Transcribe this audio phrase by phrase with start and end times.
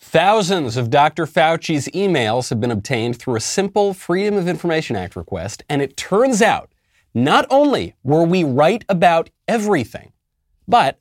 [0.00, 1.26] Thousands of Dr.
[1.26, 5.96] Fauci's emails have been obtained through a simple Freedom of Information Act request, and it
[5.96, 6.72] turns out
[7.14, 10.12] not only were we right about everything,
[10.66, 10.98] but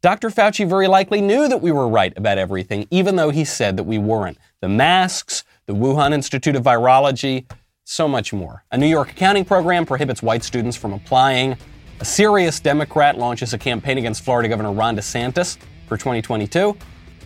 [0.00, 0.30] Dr.
[0.30, 3.84] Fauci very likely knew that we were right about everything, even though he said that
[3.84, 4.38] we weren't.
[4.60, 7.48] The masks, the Wuhan Institute of Virology,
[7.84, 8.64] so much more.
[8.72, 11.56] A New York accounting program prohibits white students from applying.
[12.00, 16.76] A serious Democrat launches a campaign against Florida Governor Ron DeSantis for 2022.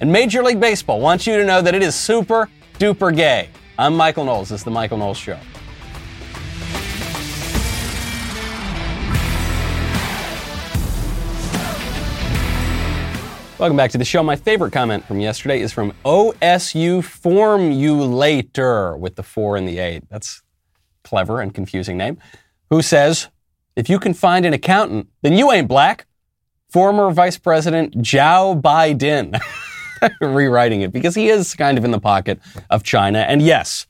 [0.03, 2.49] And Major League Baseball wants you to know that it is super
[2.81, 3.49] duper gay.
[3.79, 4.49] I'm Michael Knowles.
[4.49, 5.39] This is The Michael Knowles Show.
[13.61, 14.25] Welcome back to the show.
[14.25, 20.03] My favorite comment from yesterday is from OSU Formulator with the four and the eight.
[20.11, 20.43] That's
[21.05, 22.19] clever and confusing name.
[22.71, 23.29] Who says,
[23.77, 26.09] if you can find an accountant, then you ain't black.
[26.71, 29.41] Former Vice President Joe Biden.
[30.21, 33.21] rewriting it because he is kind of in the pocket of China.
[33.21, 33.87] And yes,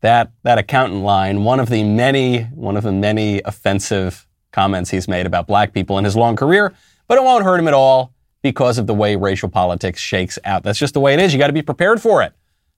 [0.00, 5.08] that that accountant line, one of the many, one of the many offensive comments he's
[5.08, 6.74] made about black people in his long career,
[7.06, 10.62] but it won't hurt him at all because of the way racial politics shakes out.
[10.62, 11.32] That's just the way it is.
[11.32, 12.32] You got to be prepared for it.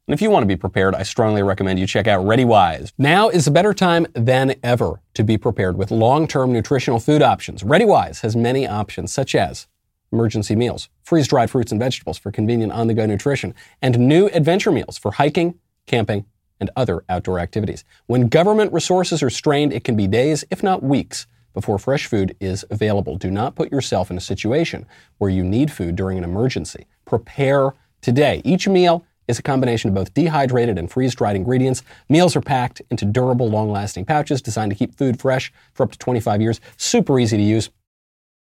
[0.07, 2.93] And if you want to be prepared, I strongly recommend you check out ReadyWise.
[2.99, 7.63] Now is a better time than ever to be prepared with long-term nutritional food options.
[7.63, 9.69] ReadyWise has many options such as
[10.13, 14.27] emergency meals, freeze dried fruits and vegetables for convenient on the go nutrition, and new
[14.29, 16.25] adventure meals for hiking, camping,
[16.61, 17.85] and other outdoor activities.
[18.07, 22.37] When government resources are strained, it can be days, if not weeks, before fresh food
[22.39, 23.17] is available.
[23.17, 24.87] Do not put yourself in a situation
[25.19, 26.87] where you need food during an emergency.
[27.07, 28.41] Prepare today.
[28.45, 31.83] Each meal is a combination of both dehydrated and freeze dried ingredients.
[32.09, 35.93] Meals are packed into durable, long lasting pouches designed to keep food fresh for up
[35.93, 36.61] to 25 years.
[36.77, 37.71] Super easy to use.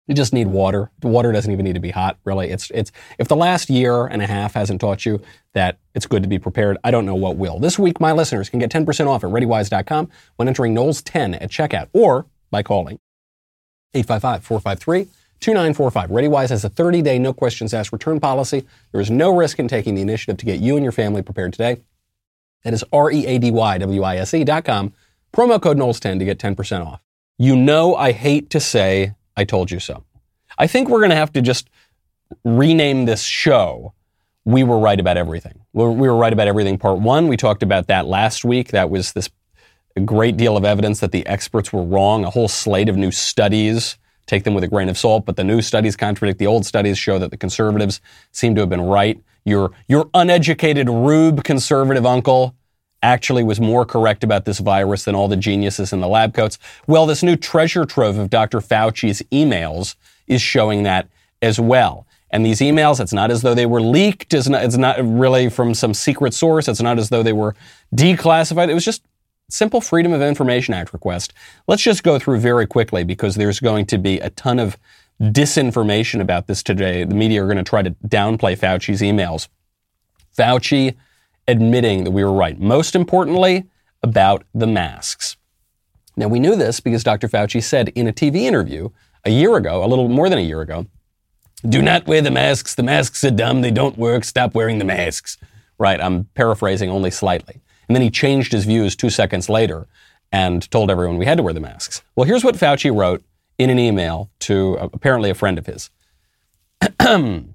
[0.07, 0.89] You just need water.
[0.99, 2.49] The water doesn't even need to be hot, really.
[2.49, 5.21] It's, it's, if the last year and a half hasn't taught you
[5.53, 7.59] that it's good to be prepared, I don't know what will.
[7.59, 11.89] This week, my listeners can get 10% off at ReadyWise.com when entering Knowles10 at checkout
[11.91, 12.99] or by calling
[13.95, 15.07] 855-453-2945.
[15.41, 18.65] ReadyWise has a 30-day no questions asked return policy.
[18.93, 21.51] There is no risk in taking the initiative to get you and your family prepared
[21.51, 21.81] today.
[22.63, 24.93] That is R-E-A-D-Y-W-I-S-E dot com.
[25.33, 27.01] Promo code Knowles10 to get 10% off.
[27.37, 30.03] You know I hate to say I told you so.
[30.57, 31.69] I think we're going to have to just
[32.43, 33.93] rename this show.
[34.43, 35.61] We were right about everything.
[35.73, 36.77] We were right about everything.
[36.77, 38.69] Part one, we talked about that last week.
[38.69, 39.29] That was this
[40.05, 42.25] great deal of evidence that the experts were wrong.
[42.25, 43.97] A whole slate of new studies.
[44.25, 46.97] Take them with a grain of salt, but the new studies contradict the old studies,
[46.97, 49.21] show that the conservatives seem to have been right.
[49.45, 52.53] Your, your uneducated rube conservative uncle
[53.03, 56.57] actually was more correct about this virus than all the geniuses in the lab coats.
[56.87, 58.59] Well, this new treasure trove of Dr.
[58.59, 59.95] Fauci's emails
[60.27, 61.07] is showing that
[61.41, 62.07] as well.
[62.29, 64.33] And these emails, it's not as though they were leaked.
[64.33, 66.67] It's not, it's not really from some secret source.
[66.67, 67.55] It's not as though they were
[67.95, 68.69] declassified.
[68.69, 69.03] It was just
[69.49, 71.33] simple Freedom of Information Act request.
[71.67, 74.77] Let's just go through very quickly because there's going to be a ton of
[75.21, 77.05] disinformation about this today.
[77.05, 79.47] The media are going to try to downplay Fauci's emails.
[80.37, 80.95] Fauci
[81.47, 82.59] admitting that we were right.
[82.59, 83.65] Most importantly,
[84.03, 85.37] about the masks.
[86.15, 87.27] Now, we knew this because Dr.
[87.27, 88.89] Fauci said in a TV interview
[89.23, 90.85] a year ago, a little more than a year ago,
[91.67, 92.75] do not wear the masks.
[92.75, 93.61] The masks are dumb.
[93.61, 94.23] They don't work.
[94.23, 95.37] Stop wearing the masks.
[95.77, 95.99] Right.
[95.99, 97.61] I'm paraphrasing only slightly.
[97.87, 99.87] And then he changed his views two seconds later
[100.31, 102.01] and told everyone we had to wear the masks.
[102.15, 103.23] Well, here's what Fauci wrote
[103.57, 105.89] in an email to uh, apparently a friend of his.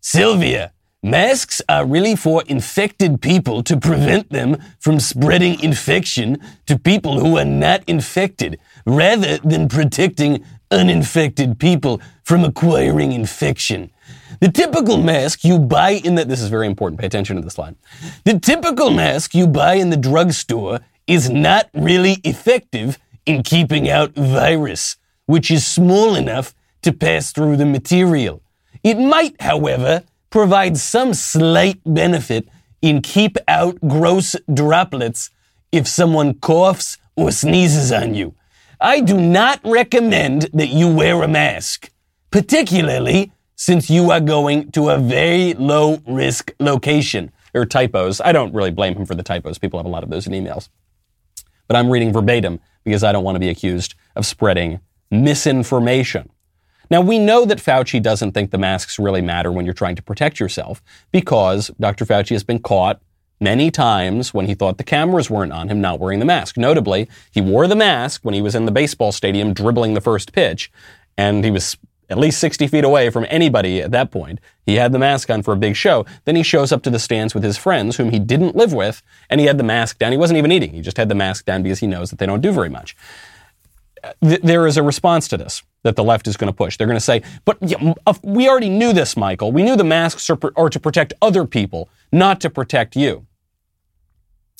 [0.00, 0.72] Sylvia,
[1.02, 7.38] Masks are really for infected people to prevent them from spreading infection to people who
[7.38, 13.92] are not infected, rather than protecting uninfected people from acquiring infection.
[14.40, 17.58] The typical mask you buy in the, this is very important, pay attention to this
[17.58, 17.76] line.
[18.24, 24.16] The typical mask you buy in the drugstore is not really effective in keeping out
[24.16, 24.96] virus,
[25.26, 28.42] which is small enough to pass through the material.
[28.82, 32.48] It might, however, provides some slight benefit
[32.82, 35.30] in keep out gross droplets
[35.72, 38.34] if someone coughs or sneezes on you.
[38.80, 41.90] I do not recommend that you wear a mask,
[42.30, 47.32] particularly since you are going to a very low risk location.
[47.54, 48.20] are typos.
[48.20, 49.58] I don't really blame him for the typos.
[49.58, 50.68] People have a lot of those in emails.
[51.66, 54.78] But I'm reading verbatim because I don't want to be accused of spreading
[55.10, 56.30] misinformation.
[56.90, 60.02] Now, we know that Fauci doesn't think the masks really matter when you're trying to
[60.02, 60.82] protect yourself
[61.12, 62.04] because Dr.
[62.04, 63.00] Fauci has been caught
[63.40, 66.56] many times when he thought the cameras weren't on him not wearing the mask.
[66.56, 70.32] Notably, he wore the mask when he was in the baseball stadium dribbling the first
[70.32, 70.72] pitch,
[71.16, 71.76] and he was
[72.10, 74.40] at least 60 feet away from anybody at that point.
[74.64, 76.06] He had the mask on for a big show.
[76.24, 79.02] Then he shows up to the stands with his friends, whom he didn't live with,
[79.28, 80.12] and he had the mask down.
[80.12, 80.72] He wasn't even eating.
[80.72, 82.96] He just had the mask down because he knows that they don't do very much.
[84.22, 86.76] Th- there is a response to this that the left is going to push.
[86.76, 89.52] They're going to say, but yeah, we already knew this, Michael.
[89.52, 93.26] We knew the masks are, are to protect other people, not to protect you.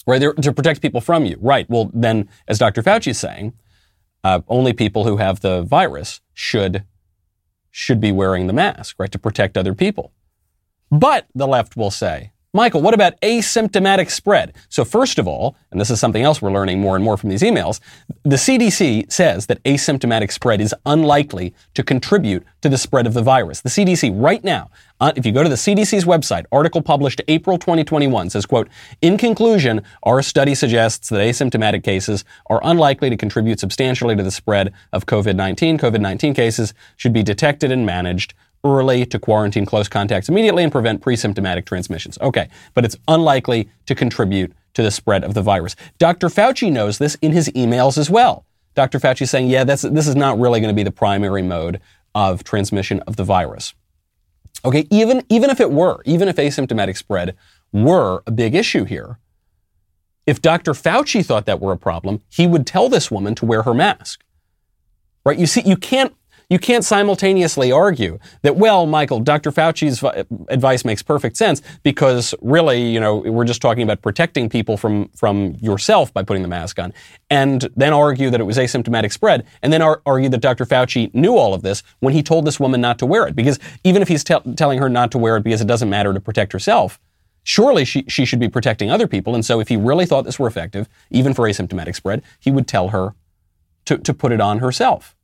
[0.06, 0.18] Right?
[0.18, 1.36] They're to protect people from you.
[1.40, 1.68] Right.
[1.68, 2.82] Well, then, as Dr.
[2.82, 3.52] Fauci is saying,
[4.24, 6.84] uh, only people who have the virus should
[7.70, 10.12] should be wearing the mask, right, to protect other people.
[10.90, 14.54] But the left will say, Michael, what about asymptomatic spread?
[14.70, 17.28] So, first of all, and this is something else we're learning more and more from
[17.28, 17.78] these emails,
[18.22, 23.20] the CDC says that asymptomatic spread is unlikely to contribute to the spread of the
[23.20, 23.60] virus.
[23.60, 27.58] The CDC right now, uh, if you go to the CDC's website, article published April
[27.58, 28.70] 2021 says, quote,
[29.02, 34.30] in conclusion, our study suggests that asymptomatic cases are unlikely to contribute substantially to the
[34.30, 35.78] spread of COVID-19.
[35.78, 38.32] COVID-19 cases should be detected and managed
[38.64, 42.18] early to quarantine close contacts immediately and prevent pre-symptomatic transmissions.
[42.20, 45.76] Okay, but it's unlikely to contribute to the spread of the virus.
[45.98, 46.28] Dr.
[46.28, 48.44] Fauci knows this in his emails as well.
[48.74, 48.98] Dr.
[48.98, 51.80] Fauci is saying, yeah, this is not really going to be the primary mode
[52.14, 53.74] of transmission of the virus.
[54.64, 57.36] Okay, even, even if it were, even if asymptomatic spread
[57.72, 59.18] were a big issue here,
[60.26, 60.72] if Dr.
[60.72, 64.24] Fauci thought that were a problem, he would tell this woman to wear her mask.
[65.24, 65.38] Right?
[65.38, 66.14] You see, you can't
[66.50, 69.50] you can't simultaneously argue that, well, Michael, Dr.
[69.50, 70.02] Fauci's
[70.48, 75.08] advice makes perfect sense because really, you know, we're just talking about protecting people from,
[75.10, 76.94] from yourself by putting the mask on,
[77.28, 80.64] and then argue that it was asymptomatic spread, and then ar- argue that Dr.
[80.64, 83.36] Fauci knew all of this when he told this woman not to wear it.
[83.36, 86.14] Because even if he's te- telling her not to wear it because it doesn't matter
[86.14, 86.98] to protect herself,
[87.42, 89.34] surely she, she should be protecting other people.
[89.34, 92.66] And so if he really thought this were effective, even for asymptomatic spread, he would
[92.66, 93.14] tell her
[93.84, 95.14] to, to put it on herself.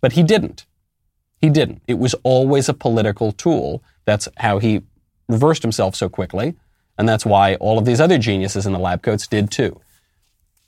[0.00, 0.66] But he didn't.
[1.40, 1.82] He didn't.
[1.86, 3.82] It was always a political tool.
[4.04, 4.82] That's how he
[5.28, 6.54] reversed himself so quickly.
[6.98, 9.80] And that's why all of these other geniuses in the lab coats did too.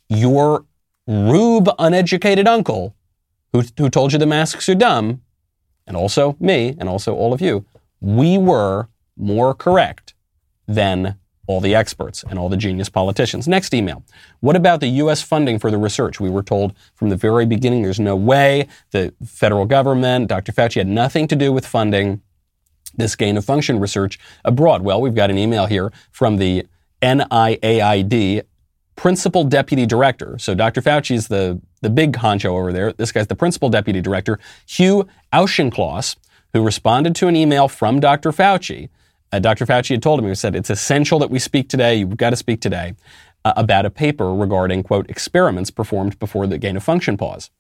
[0.09, 0.65] Your
[1.07, 2.95] rube, uneducated uncle
[3.53, 5.23] who, who told you the masks are dumb,
[5.87, 7.65] and also me, and also all of you,
[8.01, 10.15] we were more correct
[10.67, 11.17] than
[11.49, 13.49] all the experts and all the genius politicians.
[13.49, 14.05] Next email.
[14.41, 15.23] What about the U.S.
[15.23, 16.21] funding for the research?
[16.21, 20.53] We were told from the very beginning there's no way the federal government, Dr.
[20.53, 22.21] Fauci had nothing to do with funding
[22.95, 24.83] this gain of function research abroad.
[24.83, 26.67] Well, we've got an email here from the
[27.01, 28.43] NIAID
[28.95, 30.37] principal deputy director.
[30.39, 30.83] So Dr.
[30.83, 32.93] Fauci is the, the big honcho over there.
[32.93, 36.17] This guy's the principal deputy director, Hugh Auchincloss,
[36.53, 38.33] who responded to an email from Dr.
[38.33, 38.91] Fauci
[39.33, 39.67] uh, Dr.
[39.67, 42.37] Fauci had told him, he said, it's essential that we speak today, you've got to
[42.37, 42.95] speak today,
[43.45, 47.51] uh, about a paper regarding, quote, experiments performed before the gain of function pause.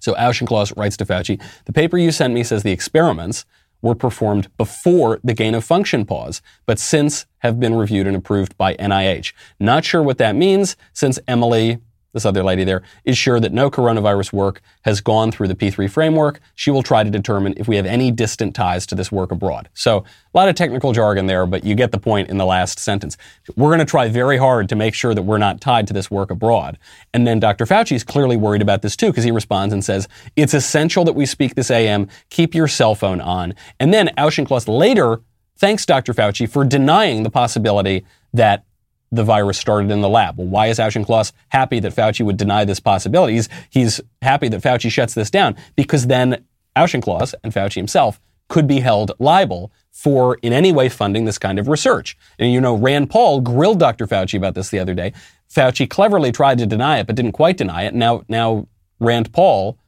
[0.00, 3.44] So Auchincloss writes to Fauci, the paper you sent me says the experiments
[3.82, 8.56] were performed before the gain of function pause, but since have been reviewed and approved
[8.56, 9.32] by NIH.
[9.58, 11.78] Not sure what that means since Emily
[12.12, 15.90] this other lady there, is sure that no coronavirus work has gone through the P3
[15.90, 16.40] framework.
[16.54, 19.68] She will try to determine if we have any distant ties to this work abroad.
[19.74, 20.04] So,
[20.34, 23.18] a lot of technical jargon there, but you get the point in the last sentence.
[23.54, 26.10] We're going to try very hard to make sure that we're not tied to this
[26.10, 26.78] work abroad.
[27.12, 27.66] And then Dr.
[27.66, 31.12] Fauci is clearly worried about this too, because he responds and says, It's essential that
[31.12, 32.08] we speak this AM.
[32.30, 33.54] Keep your cell phone on.
[33.78, 35.20] And then Auchincloss later
[35.62, 36.12] thanks Dr.
[36.12, 38.64] Fauci for denying the possibility that
[39.12, 40.38] the virus started in the lab.
[40.38, 43.34] Well, why is Auchincloss happy that Fauci would deny this possibility?
[43.34, 48.66] He's, he's happy that Fauci shuts this down because then Auchincloss and Fauci himself could
[48.66, 52.16] be held liable for in any way funding this kind of research.
[52.38, 54.06] And you know, Rand Paul grilled Dr.
[54.06, 55.12] Fauci about this the other day.
[55.50, 57.94] Fauci cleverly tried to deny it, but didn't quite deny it.
[57.94, 58.66] Now, now
[58.98, 59.78] Rand Paul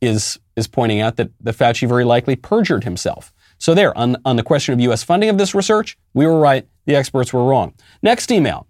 [0.00, 3.32] is, is pointing out that, that Fauci very likely perjured himself.
[3.58, 5.02] So there, on, on the question of U.S.
[5.02, 7.74] funding of this research, we were right, the experts were wrong.
[8.02, 8.66] Next email.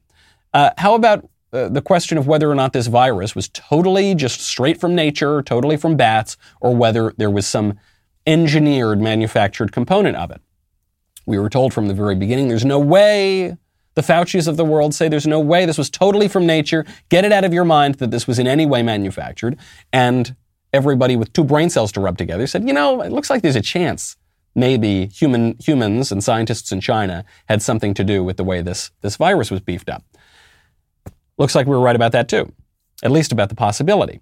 [0.52, 4.40] Uh, how about uh, the question of whether or not this virus was totally just
[4.40, 7.78] straight from nature, totally from bats, or whether there was some
[8.26, 10.40] engineered, manufactured component of it?
[11.26, 13.56] We were told from the very beginning there's no way.
[13.94, 16.86] The Fauci's of the world say there's no way this was totally from nature.
[17.08, 19.58] Get it out of your mind that this was in any way manufactured.
[19.92, 20.36] And
[20.72, 23.56] everybody with two brain cells to rub together said, you know, it looks like there's
[23.56, 24.16] a chance
[24.54, 28.90] maybe human, humans and scientists in China had something to do with the way this,
[29.00, 30.04] this virus was beefed up.
[31.40, 32.52] Looks like we were right about that too,
[33.02, 34.20] at least about the possibility.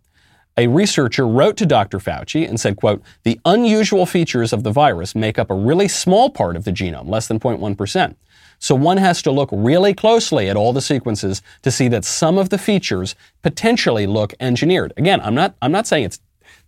[0.57, 1.99] A researcher wrote to Dr.
[1.99, 6.31] Fauci and said, quote, the unusual features of the virus make up a really small
[6.31, 8.15] part of the genome, less than 0.1%.
[8.61, 12.39] So one has to look really closely at all the sequences to see that some
[12.39, 14.93] of the features potentially look engineered.
[14.97, 16.21] Again, I'm not, I'm not saying it's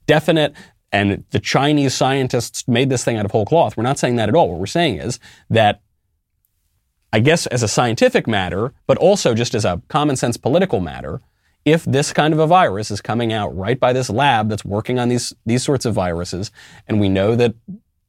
[0.07, 0.53] definite
[0.91, 3.77] and the Chinese scientists made this thing out of whole cloth.
[3.77, 4.51] We're not saying that at all.
[4.51, 5.81] What we're saying is that
[7.13, 11.21] I guess as a scientific matter, but also just as a common sense political matter,
[11.65, 14.99] if this kind of a virus is coming out right by this lab that's working
[14.99, 16.51] on these, these sorts of viruses,
[16.89, 17.55] and we know that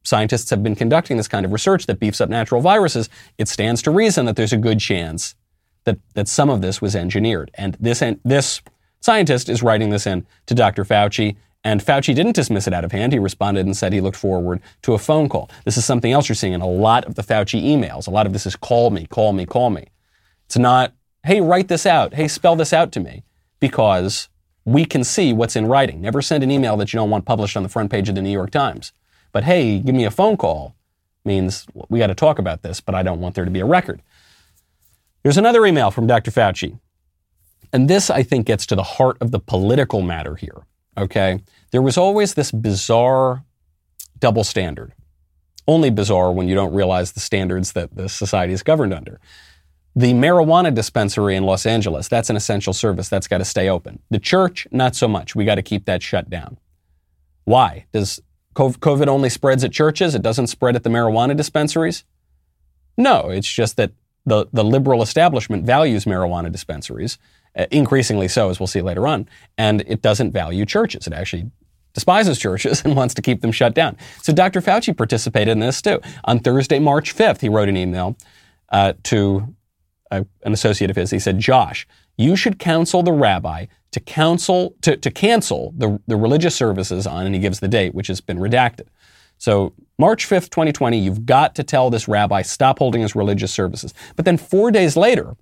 [0.03, 3.81] scientists have been conducting this kind of research that beefs up natural viruses, it stands
[3.81, 5.35] to reason that there's a good chance
[5.83, 7.51] that, that some of this was engineered.
[7.55, 8.61] And this, this
[9.01, 10.85] scientist is writing this in to Dr.
[10.85, 13.13] Fauci and Fauci didn't dismiss it out of hand.
[13.13, 15.49] He responded and said he looked forward to a phone call.
[15.63, 18.07] This is something else you're seeing in a lot of the Fauci emails.
[18.07, 19.87] A lot of this is call me, call me, call me.
[20.47, 22.15] It's not, hey, write this out.
[22.15, 23.23] Hey, spell this out to me.
[23.59, 24.27] Because
[24.65, 26.01] we can see what's in writing.
[26.01, 28.21] Never send an email that you don't want published on the front page of the
[28.21, 28.91] New York Times.
[29.31, 30.75] But hey, give me a phone call
[31.23, 33.65] means we got to talk about this, but I don't want there to be a
[33.65, 34.01] record.
[35.23, 36.31] Here's another email from Dr.
[36.31, 36.79] Fauci.
[37.71, 40.65] And this, I think, gets to the heart of the political matter here.
[40.97, 41.39] Okay?
[41.71, 43.43] There was always this bizarre
[44.19, 44.93] double standard.
[45.67, 49.19] Only bizarre when you don't realize the standards that the society is governed under.
[49.95, 53.09] The marijuana dispensary in Los Angeles, that's an essential service.
[53.09, 53.99] That's got to stay open.
[54.09, 55.35] The church, not so much.
[55.35, 56.57] We got to keep that shut down.
[57.43, 57.85] Why?
[57.91, 58.21] Does
[58.55, 60.15] COVID only spreads at churches?
[60.15, 62.05] It doesn't spread at the marijuana dispensaries?
[62.97, 63.91] No, it's just that
[64.25, 67.17] the, the liberal establishment values marijuana dispensaries
[67.55, 69.27] uh, increasingly so, as we'll see later on.
[69.57, 71.07] And it doesn't value churches.
[71.07, 71.51] It actually
[71.93, 73.97] despises churches and wants to keep them shut down.
[74.21, 74.61] So Dr.
[74.61, 75.99] Fauci participated in this too.
[76.25, 78.15] On Thursday, March 5th, he wrote an email
[78.69, 79.55] uh, to
[80.11, 81.11] uh, an associate of his.
[81.11, 86.15] He said, Josh, you should counsel the rabbi to counsel to, to cancel the, the
[86.15, 88.87] religious services on, and he gives the date, which has been redacted.
[89.37, 93.93] So March 5th, 2020, you've got to tell this rabbi stop holding his religious services.
[94.15, 95.35] But then four days later,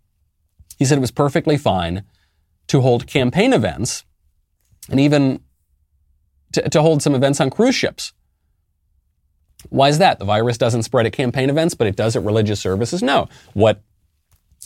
[0.79, 2.03] he said it was perfectly fine
[2.67, 4.05] to hold campaign events
[4.89, 5.41] and even
[6.53, 8.13] to, to hold some events on cruise ships.
[9.69, 10.19] Why is that?
[10.19, 13.03] The virus doesn't spread at campaign events, but it does at religious services?
[13.03, 13.27] No.
[13.53, 13.81] What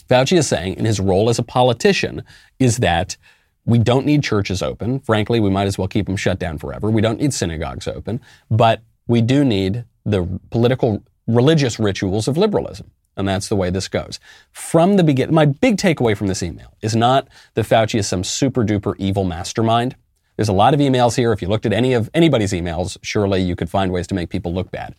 [0.08, 2.22] Fauci is saying in his role as a politician
[2.58, 3.16] is that
[3.64, 5.00] we don't need churches open.
[5.00, 6.90] Frankly, we might as well keep them shut down forever.
[6.90, 12.90] We don't need synagogues open, but we do need the political religious rituals of liberalism.
[13.16, 14.18] And that's the way this goes.
[14.52, 18.24] From the beginning, my big takeaway from this email is not that Fauci is some
[18.24, 19.96] super duper evil mastermind.
[20.36, 21.32] There's a lot of emails here.
[21.32, 24.30] If you looked at any of anybody's emails, surely you could find ways to make
[24.30, 24.96] people look bad.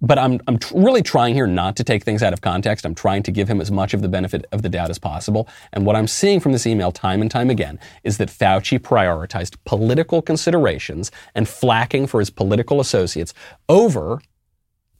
[0.00, 2.84] But I'm, I'm tr- really trying here not to take things out of context.
[2.84, 5.48] I'm trying to give him as much of the benefit of the doubt as possible.
[5.72, 9.56] And what I'm seeing from this email time and time again is that Fauci prioritized
[9.64, 13.32] political considerations and flacking for his political associates
[13.68, 14.20] over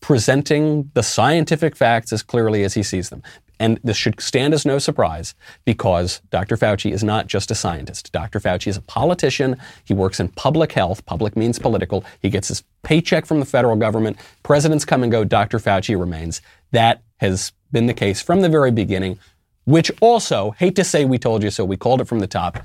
[0.05, 3.23] presenting the scientific facts as clearly as he sees them.
[3.59, 5.35] And this should stand as no surprise
[5.65, 6.59] because Dr.
[6.59, 8.13] Fauci is not just a scientist.
[8.13, 8.39] Dr.
[8.39, 9.57] Fauci is a politician.
[9.83, 11.07] He works in public health.
[11.07, 12.05] Public means political.
[12.21, 14.19] He gets his paycheck from the federal government.
[14.43, 15.25] Presidents come and go.
[15.25, 15.59] Dr.
[15.59, 16.43] Fauci remains.
[16.73, 19.19] That has been the case from the very beginning,
[19.65, 22.59] which also, hate to say we told you so, we called it from the top,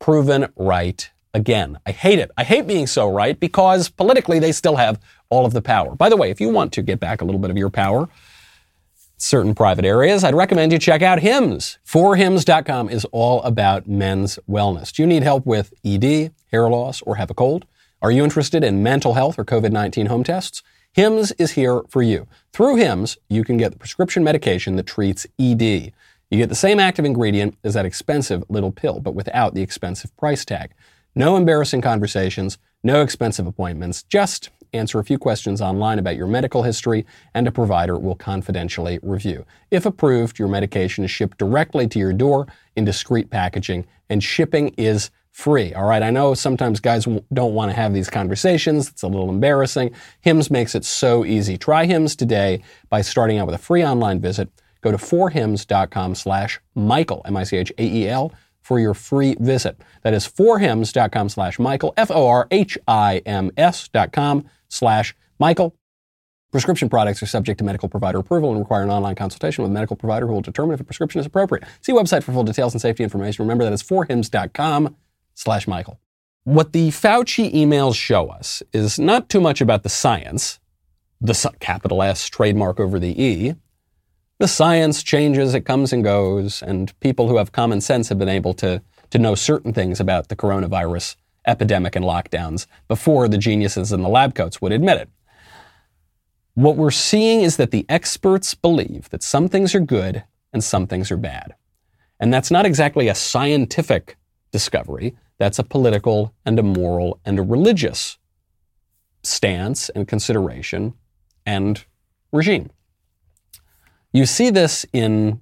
[0.00, 1.78] proven right again.
[1.86, 2.30] I hate it.
[2.36, 5.00] I hate being so right because politically they still have
[5.34, 5.96] all of the power.
[5.96, 8.08] By the way, if you want to get back a little bit of your power,
[9.16, 11.78] certain private areas, I'd recommend you check out Hims.
[11.84, 14.92] Forhims.com is all about men's wellness.
[14.92, 17.66] Do you need help with ED, hair loss, or have a cold?
[18.00, 20.62] Are you interested in mental health or COVID 19 home tests?
[20.92, 22.28] Hims is here for you.
[22.52, 25.92] Through Hims, you can get the prescription medication that treats ED.
[26.30, 30.16] You get the same active ingredient as that expensive little pill, but without the expensive
[30.16, 30.72] price tag.
[31.16, 36.62] No embarrassing conversations, no expensive appointments, just answer a few questions online about your medical
[36.62, 39.46] history, and a provider will confidentially review.
[39.70, 44.74] If approved, your medication is shipped directly to your door in discreet packaging, and shipping
[44.76, 45.74] is free.
[45.74, 48.88] All right, I know sometimes guys don't want to have these conversations.
[48.88, 49.92] It's a little embarrassing.
[50.20, 51.58] Hims makes it so easy.
[51.58, 54.48] Try Hims today by starting out with a free online visit.
[54.80, 58.32] Go to forhims.com slash Michael, M-I-C-H-A-E-L
[58.64, 59.80] for your free visit.
[60.02, 65.76] That is forhims.com slash Michael, F-O-R-H-I-M-S dot com slash Michael.
[66.50, 69.74] Prescription products are subject to medical provider approval and require an online consultation with a
[69.74, 71.64] medical provider who will determine if a prescription is appropriate.
[71.82, 73.44] See website for full details and safety information.
[73.44, 74.96] Remember that is forhims.com
[75.34, 76.00] slash Michael.
[76.44, 80.58] What the Fauci emails show us is not too much about the science,
[81.20, 83.56] the capital S trademark over the E.
[84.40, 88.28] The science changes, it comes and goes, and people who have common sense have been
[88.28, 91.14] able to, to know certain things about the coronavirus
[91.46, 95.08] epidemic and lockdowns before the geniuses in the lab coats would admit it.
[96.54, 100.86] What we're seeing is that the experts believe that some things are good and some
[100.86, 101.54] things are bad.
[102.18, 104.16] And that's not exactly a scientific
[104.50, 108.18] discovery, that's a political and a moral and a religious
[109.22, 110.94] stance and consideration
[111.46, 111.84] and
[112.32, 112.70] regime.
[114.14, 115.40] You see this in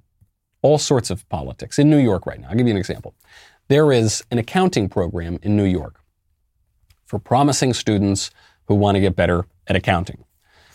[0.63, 1.79] all sorts of politics.
[1.79, 3.15] In New York right now, I'll give you an example.
[3.69, 6.01] There is an accounting program in New York
[7.05, 8.31] for promising students
[8.69, 10.25] who want to get better at accounting.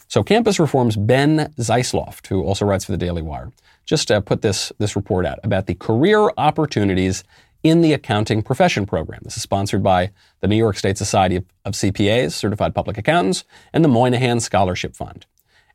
[0.07, 3.51] So Campus Reform's Ben Zeisloft, who also writes for the Daily Wire,
[3.83, 7.23] just uh, put this, this report out about the career opportunities
[7.63, 9.21] in the accounting profession program.
[9.23, 10.11] This is sponsored by
[10.41, 14.95] the New York State Society of, of CPAs, Certified Public Accountants, and the Moynihan Scholarship
[14.95, 15.25] Fund.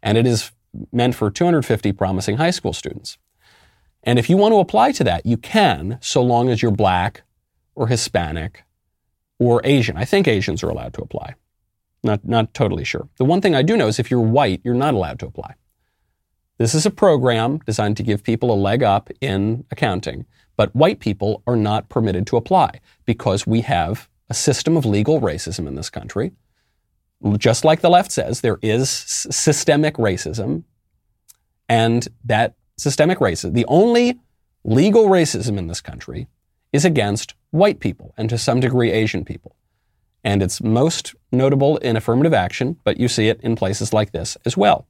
[0.05, 0.53] And it is
[0.93, 3.19] meant for 250 promising high school students.
[4.03, 7.23] And if you want to apply to that, you can, so long as you're black
[7.75, 8.65] or Hispanic
[9.39, 9.97] or Asian.
[9.97, 11.35] I think Asians are allowed to apply.
[12.03, 13.09] Not, not totally sure.
[13.19, 15.55] The one thing I do know is if you're white, you're not allowed to apply.
[16.59, 20.27] This is a program designed to give people a leg up in accounting,
[20.57, 25.21] but white people are not permitted to apply because we have a system of legal
[25.21, 26.33] racism in this country.
[27.39, 30.65] Just like the left says, there is systemic racism,
[31.69, 34.19] and that systemic racism, the only
[34.65, 36.29] legal racism in this country
[36.73, 39.57] is against white people and to some degree Asian people.
[40.25, 44.37] And it's most notable in affirmative action, but you see it in places like this
[44.45, 44.87] as well.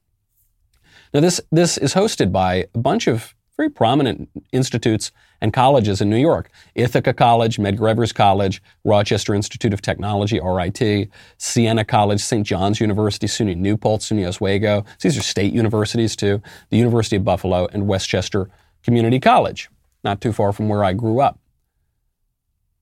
[1.14, 6.08] Now, this, this is hosted by a bunch of very prominent institutes and colleges in
[6.08, 12.46] New York Ithaca College, Medgar Evers College, Rochester Institute of Technology, RIT, Siena College, St.
[12.46, 14.84] John's University, SUNY New Paltz, SUNY Oswego.
[15.00, 16.40] These are state universities too,
[16.70, 18.50] the University of Buffalo, and Westchester
[18.82, 19.68] Community College,
[20.02, 21.38] not too far from where I grew up.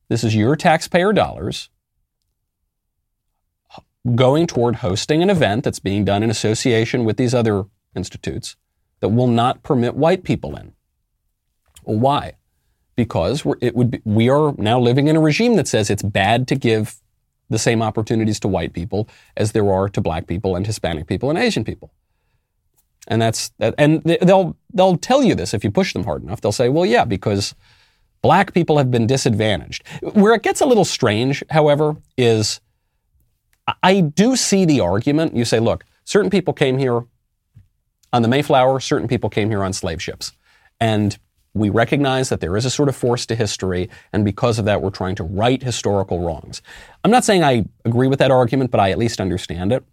[0.08, 1.68] This is your taxpayer dollars
[4.14, 8.56] going toward hosting an event that's being done in association with these other institutes
[9.00, 10.72] that will not permit white people in.
[11.84, 12.32] Well, why?
[12.96, 16.46] Because it would be, we are now living in a regime that says it's bad
[16.48, 17.00] to give
[17.48, 21.30] the same opportunities to white people as there are to black people and Hispanic people
[21.30, 21.92] and Asian people.
[23.08, 26.42] And that's that, and they'll they'll tell you this if you push them hard enough.
[26.42, 27.54] They'll say, "Well, yeah, because
[28.22, 29.82] black people have been disadvantaged."
[30.12, 32.60] Where it gets a little strange, however, is
[33.82, 35.34] I do see the argument.
[35.34, 37.04] You say, "Look, certain people came here
[38.12, 40.32] on the Mayflower, certain people came here on slave ships.
[40.80, 41.18] And
[41.52, 44.82] we recognize that there is a sort of force to history, and because of that,
[44.82, 46.62] we're trying to right historical wrongs.
[47.02, 49.84] I'm not saying I agree with that argument, but I at least understand it.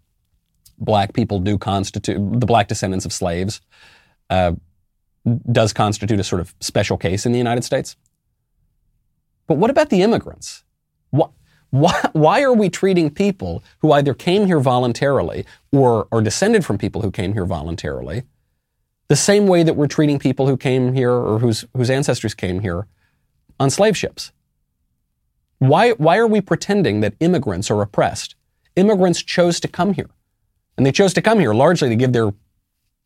[0.78, 3.60] Black people do constitute, the black descendants of slaves
[4.30, 4.52] uh,
[5.50, 7.96] does constitute a sort of special case in the United States.
[9.48, 10.62] But what about the immigrants?
[11.10, 11.30] What,
[11.70, 16.78] why, why are we treating people who either came here voluntarily or are descended from
[16.78, 18.22] people who came here voluntarily
[19.08, 22.60] the same way that we're treating people who came here or whose, whose ancestors came
[22.60, 22.86] here
[23.60, 24.32] on slave ships?
[25.58, 28.34] Why, why are we pretending that immigrants are oppressed?
[28.76, 30.10] Immigrants chose to come here.
[30.76, 32.32] And they chose to come here largely to give their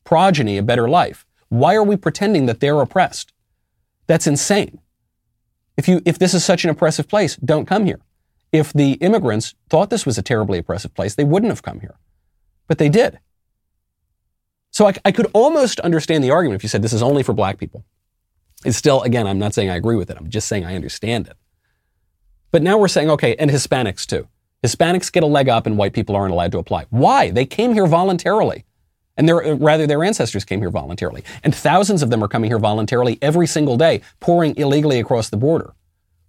[0.05, 1.25] progeny a better life.
[1.49, 3.33] Why are we pretending that they're oppressed?
[4.07, 4.79] That's insane.
[5.77, 8.01] If, you, if this is such an oppressive place, don't come here.
[8.53, 11.97] If the immigrants thought this was a terribly oppressive place, they wouldn't have come here.
[12.69, 13.19] But they did.
[14.71, 17.33] So I, I could almost understand the argument if you said this is only for
[17.33, 17.85] black people.
[18.65, 20.17] It's still, again, I'm not saying I agree with it.
[20.17, 21.37] I'm just saying I understand it.
[22.51, 24.29] But now we're saying, okay, and Hispanics too.
[24.63, 26.87] Hispanics get a leg up and white people aren't allowed to apply.
[26.91, 27.31] Why?
[27.31, 28.65] They came here voluntarily.
[29.17, 31.25] And their, rather, their ancestors came here voluntarily.
[31.43, 35.37] And thousands of them are coming here voluntarily every single day, pouring illegally across the
[35.37, 35.75] border.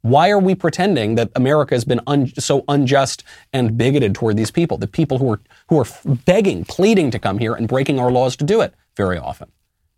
[0.03, 4.51] Why are we pretending that America has been un- so unjust and bigoted toward these
[4.51, 5.85] people, the people who are, who are
[6.25, 9.49] begging, pleading to come here and breaking our laws to do it very often?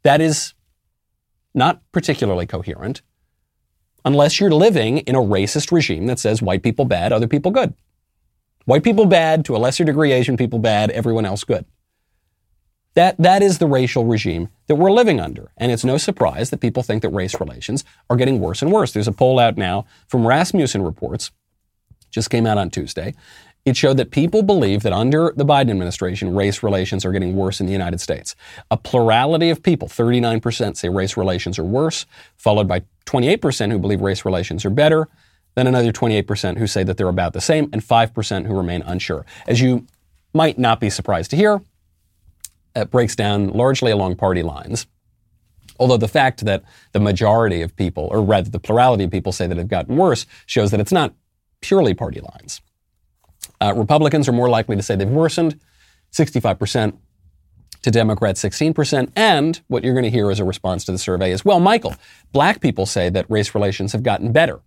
[0.03, 0.53] That is
[1.55, 3.01] not particularly coherent
[4.05, 7.73] unless you're living in a racist regime that says white people bad, other people good.
[8.65, 11.65] White people bad, to a lesser degree, Asian people bad, everyone else good.
[12.95, 15.51] That, that is the racial regime that we're living under.
[15.57, 18.93] And it's no surprise that people think that race relations are getting worse and worse.
[18.93, 21.31] There's a poll out now from Rasmussen Reports,
[22.09, 23.13] just came out on Tuesday.
[23.65, 27.59] It showed that people believe that under the Biden administration, race relations are getting worse
[27.59, 28.35] in the United States.
[28.69, 32.05] A plurality of people, 39%, say race relations are worse,
[32.37, 35.09] followed by 28% who believe race relations are better,
[35.55, 39.25] then another 28% who say that they're about the same, and 5% who remain unsure.
[39.47, 39.87] As you
[40.33, 41.61] might not be surprised to hear,
[42.75, 44.87] It breaks down largely along party lines.
[45.79, 49.47] Although the fact that the majority of people, or rather the plurality of people say
[49.47, 51.13] that it's gotten worse, shows that it's not
[51.61, 52.61] purely party lines.
[53.61, 55.59] Uh, Republicans are more likely to say they've worsened,
[56.11, 56.97] 65%
[57.81, 59.11] to Democrats 16%.
[59.15, 61.95] And what you're going to hear as a response to the survey is, well, Michael,
[62.31, 64.61] black people say that race relations have gotten better.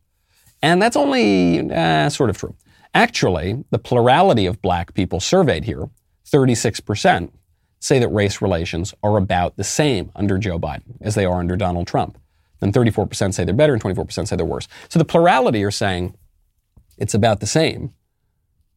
[0.62, 2.54] And that's only uh, sort of true.
[2.94, 5.88] Actually, the plurality of black people surveyed here,
[6.26, 7.30] 36%,
[7.80, 11.56] say that race relations are about the same under Joe Biden as they are under
[11.56, 12.18] Donald Trump.
[12.60, 14.66] And 34% say they're better and 24% say they're worse.
[14.88, 16.14] So the plurality are saying
[16.96, 17.94] it's about the same,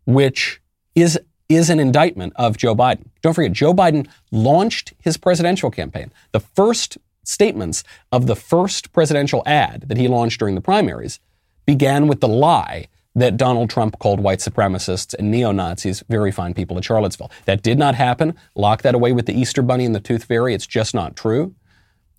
[0.06, 0.62] which
[0.94, 3.08] is, is an indictment of Joe Biden.
[3.22, 6.12] Don't forget, Joe Biden launched his presidential campaign.
[6.32, 11.20] The first statements of the first presidential ad that he launched during the primaries
[11.66, 16.54] began with the lie that Donald Trump called white supremacists and neo Nazis very fine
[16.54, 17.32] people at Charlottesville.
[17.46, 18.36] That did not happen.
[18.56, 20.54] Lock that away with the Easter Bunny and the Tooth Fairy.
[20.54, 21.54] It's just not true.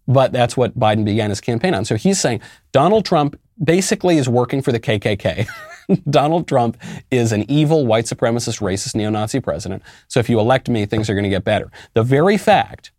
[0.06, 1.84] But that's what Biden began his campaign on.
[1.84, 2.40] So he's saying
[2.72, 5.46] Donald Trump basically is working for the KKK.
[6.10, 6.76] Donald Trump
[7.10, 9.82] is an evil, white supremacist, racist, neo Nazi president.
[10.08, 11.70] So if you elect me, things are going to get better.
[11.94, 12.92] The very fact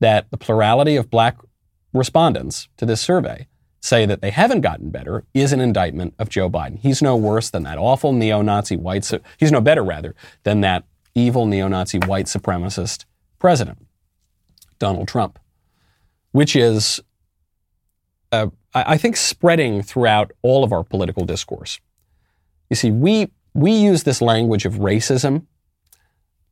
[0.00, 1.38] that the plurality of black
[1.92, 3.46] respondents to this survey
[3.84, 6.78] say that they haven't gotten better is an indictment of Joe Biden.
[6.78, 10.84] He's no worse than that awful neo-Nazi white, su- he's no better rather than that
[11.14, 13.04] evil neo-Nazi white supremacist
[13.38, 13.86] president,
[14.78, 15.38] Donald Trump,
[16.32, 17.02] which is,
[18.32, 21.78] uh, I think, spreading throughout all of our political discourse.
[22.70, 25.44] You see, we, we use this language of racism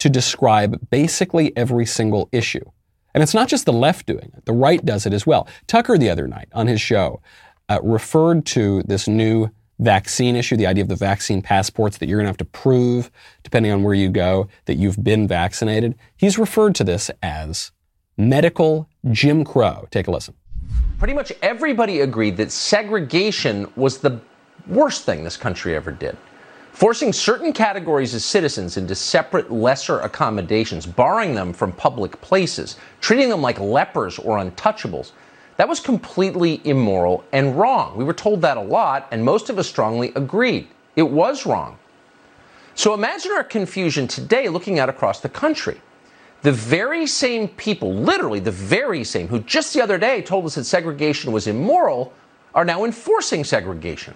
[0.01, 2.71] to describe basically every single issue.
[3.15, 5.47] And it's not just the left doing it, the right does it as well.
[5.67, 7.21] Tucker, the other night on his show,
[7.69, 12.19] uh, referred to this new vaccine issue, the idea of the vaccine passports that you're
[12.19, 13.11] going to have to prove,
[13.43, 15.97] depending on where you go, that you've been vaccinated.
[16.17, 17.73] He's referred to this as
[18.17, 19.89] medical Jim Crow.
[19.91, 20.35] Take a listen.
[20.99, 24.21] Pretty much everybody agreed that segregation was the
[24.69, 26.17] worst thing this country ever did.
[26.73, 33.29] Forcing certain categories of citizens into separate, lesser accommodations, barring them from public places, treating
[33.29, 35.13] them like lepers or untouchables,
[35.59, 37.97] that was completely immoral and wrong.
[37.97, 40.67] We were told that a lot, and most of us strongly agreed.
[40.97, 41.79] It was wrong.
[42.75, 45.79] So imagine our confusion today looking out across the country.
[46.41, 50.55] The very same people, literally the very same, who just the other day told us
[50.55, 52.15] that segregation was immoral,
[52.55, 54.15] are now enforcing segregation.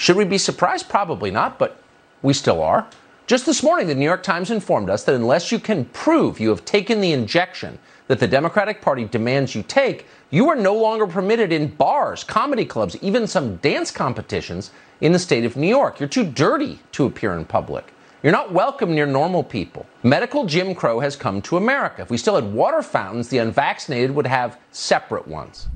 [0.00, 0.88] Should we be surprised?
[0.88, 1.76] Probably not, but
[2.22, 2.88] we still are.
[3.26, 6.48] Just this morning, the New York Times informed us that unless you can prove you
[6.48, 11.06] have taken the injection that the Democratic Party demands you take, you are no longer
[11.06, 14.70] permitted in bars, comedy clubs, even some dance competitions
[15.02, 16.00] in the state of New York.
[16.00, 17.92] You're too dirty to appear in public.
[18.22, 19.84] You're not welcome near normal people.
[20.02, 22.00] Medical Jim Crow has come to America.
[22.00, 25.68] If we still had water fountains, the unvaccinated would have separate ones.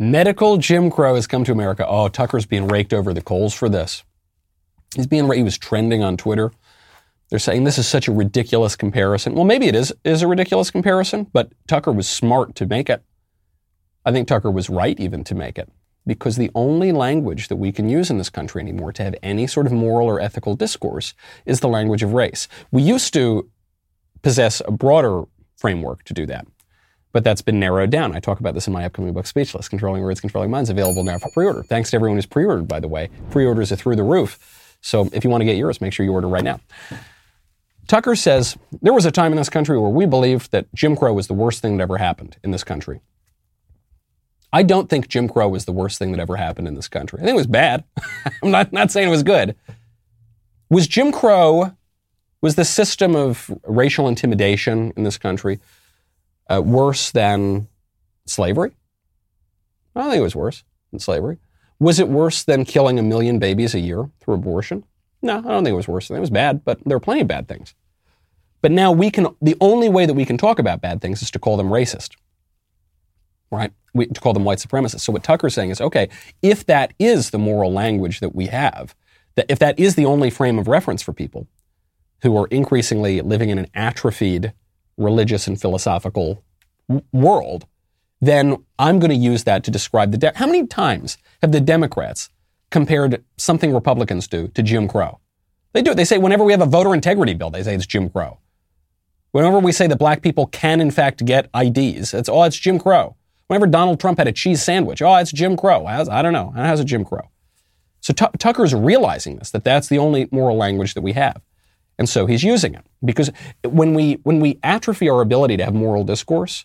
[0.00, 1.84] Medical Jim Crow has come to America.
[1.84, 4.04] Oh, Tucker's being raked over the coals for this.
[4.94, 6.52] He's being he was trending on Twitter.
[7.30, 9.34] They're saying this is such a ridiculous comparison.
[9.34, 13.02] Well, maybe it is is a ridiculous comparison, but Tucker was smart to make it.
[14.04, 15.68] I think Tucker was right even to make it
[16.06, 19.48] because the only language that we can use in this country anymore to have any
[19.48, 21.12] sort of moral or ethical discourse
[21.44, 22.46] is the language of race.
[22.70, 23.50] We used to
[24.22, 25.24] possess a broader
[25.56, 26.46] framework to do that
[27.12, 28.14] but that's been narrowed down.
[28.14, 31.18] I talk about this in my upcoming book, Speechless Controlling Words, Controlling Minds, available now
[31.18, 31.62] for pre order.
[31.62, 33.08] Thanks to everyone who's pre ordered, by the way.
[33.30, 34.76] Pre orders are through the roof.
[34.80, 36.60] So if you want to get yours, make sure you order right now.
[37.88, 41.12] Tucker says there was a time in this country where we believed that Jim Crow
[41.14, 43.00] was the worst thing that ever happened in this country.
[44.52, 47.18] I don't think Jim Crow was the worst thing that ever happened in this country.
[47.20, 47.84] I think it was bad.
[48.42, 49.56] I'm not, not saying it was good.
[50.70, 51.72] Was Jim Crow,
[52.40, 55.60] was the system of racial intimidation in this country,
[56.48, 57.68] uh, worse than
[58.26, 58.72] slavery?
[59.94, 61.38] I don't think it was worse than slavery.
[61.80, 64.84] Was it worse than killing a million babies a year through abortion?
[65.22, 66.08] No, I don't think it was worse.
[66.08, 67.74] than It was bad, but there are plenty of bad things.
[68.60, 71.30] But now we can, the only way that we can talk about bad things is
[71.32, 72.16] to call them racist,
[73.50, 73.72] right?
[73.94, 75.00] We, to call them white supremacists.
[75.00, 76.08] So what Tucker's saying is, okay,
[76.42, 78.94] if that is the moral language that we have,
[79.36, 81.46] that if that is the only frame of reference for people
[82.22, 84.52] who are increasingly living in an atrophied
[84.98, 86.42] religious and philosophical
[86.88, 87.66] w- world,
[88.20, 90.18] then I'm going to use that to describe the.
[90.18, 92.30] De- How many times have the Democrats
[92.70, 95.20] compared something Republicans do to Jim Crow?
[95.72, 95.94] They do it.
[95.94, 98.38] They say whenever we have a voter integrity bill, they say it's Jim Crow.
[99.32, 102.78] Whenever we say that black people can in fact get IDs, it's oh, it's Jim
[102.78, 103.14] Crow.
[103.46, 105.86] Whenever Donald Trump had a cheese sandwich, oh, it's Jim Crow.
[105.86, 106.52] How's, I don't know.
[106.54, 107.30] How's it Jim Crow?
[108.00, 111.40] So T- Tucker's realizing this, that that's the only moral language that we have.
[111.98, 113.30] And so he's using it because
[113.64, 116.64] when we when we atrophy our ability to have moral discourse,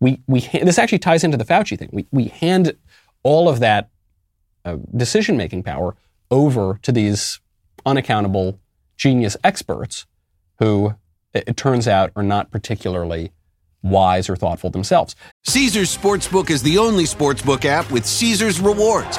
[0.00, 1.90] we we this actually ties into the Fauci thing.
[1.92, 2.76] We we hand
[3.22, 3.90] all of that
[4.64, 5.96] uh, decision making power
[6.30, 7.40] over to these
[7.84, 8.58] unaccountable
[8.96, 10.06] genius experts
[10.58, 10.94] who
[11.34, 13.32] it, it turns out are not particularly
[13.82, 15.14] wise or thoughtful themselves.
[15.46, 19.18] Caesars Sportsbook is the only sportsbook app with Caesars rewards.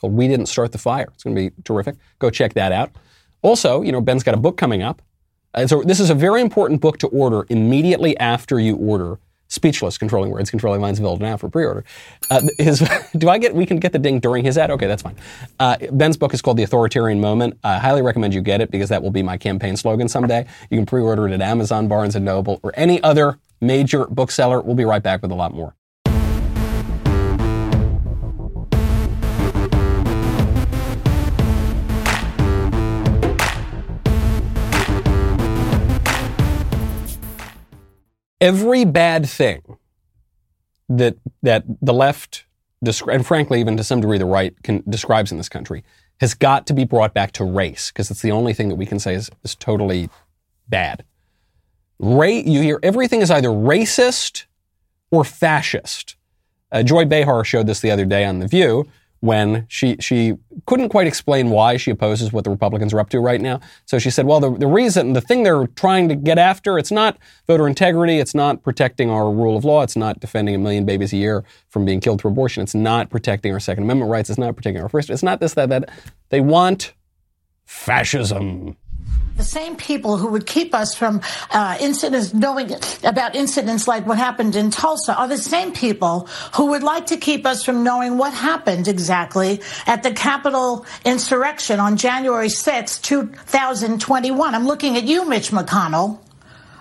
[0.00, 1.08] called We Didn't Start the Fire.
[1.14, 1.96] It's going to be terrific.
[2.18, 2.90] Go check that out.
[3.42, 5.02] Also, you know, Ben's got a book coming up.
[5.54, 9.18] Uh, so this is a very important book to order immediately after you order
[9.50, 11.84] Speechless, Controlling Words, Controlling Minds Available now for pre-order.
[12.30, 12.40] Uh,
[13.18, 14.70] do I get, we can get the ding during his ad?
[14.70, 15.16] Okay, that's fine.
[15.58, 17.58] Uh, Ben's book is called The Authoritarian Moment.
[17.64, 20.46] I highly recommend you get it because that will be my campaign slogan someday.
[20.70, 24.60] You can pre-order it at Amazon, Barnes & Noble, or any other major bookseller.
[24.60, 25.74] We'll be right back with a lot more.
[38.40, 39.62] Every bad thing
[40.88, 42.44] that that the left
[43.08, 45.84] and frankly even to some degree the right can, describes in this country
[46.20, 48.86] has got to be brought back to race because it's the only thing that we
[48.86, 50.10] can say is, is totally
[50.68, 51.02] bad.
[51.98, 54.44] You hear everything is either racist
[55.10, 56.16] or fascist.
[56.70, 58.86] Uh, Joy Behar showed this the other day on The View
[59.20, 60.34] when she she
[60.66, 63.60] couldn't quite explain why she opposes what the Republicans are up to right now.
[63.84, 66.90] So she said, well, the, the reason, the thing they're trying to get after, it's
[66.90, 70.84] not voter integrity, it's not protecting our rule of law, it's not defending a million
[70.84, 74.30] babies a year from being killed through abortion, it's not protecting our Second Amendment rights,
[74.30, 75.90] it's not protecting our first, it's not this, that, that.
[76.30, 76.94] They want
[77.64, 78.76] fascism
[79.40, 84.18] the same people who would keep us from uh, incidents, knowing about incidents like what
[84.18, 88.18] happened in Tulsa, are the same people who would like to keep us from knowing
[88.18, 94.54] what happened exactly at the Capitol insurrection on January 6, 2021.
[94.54, 96.20] I'm looking at you, Mitch McConnell.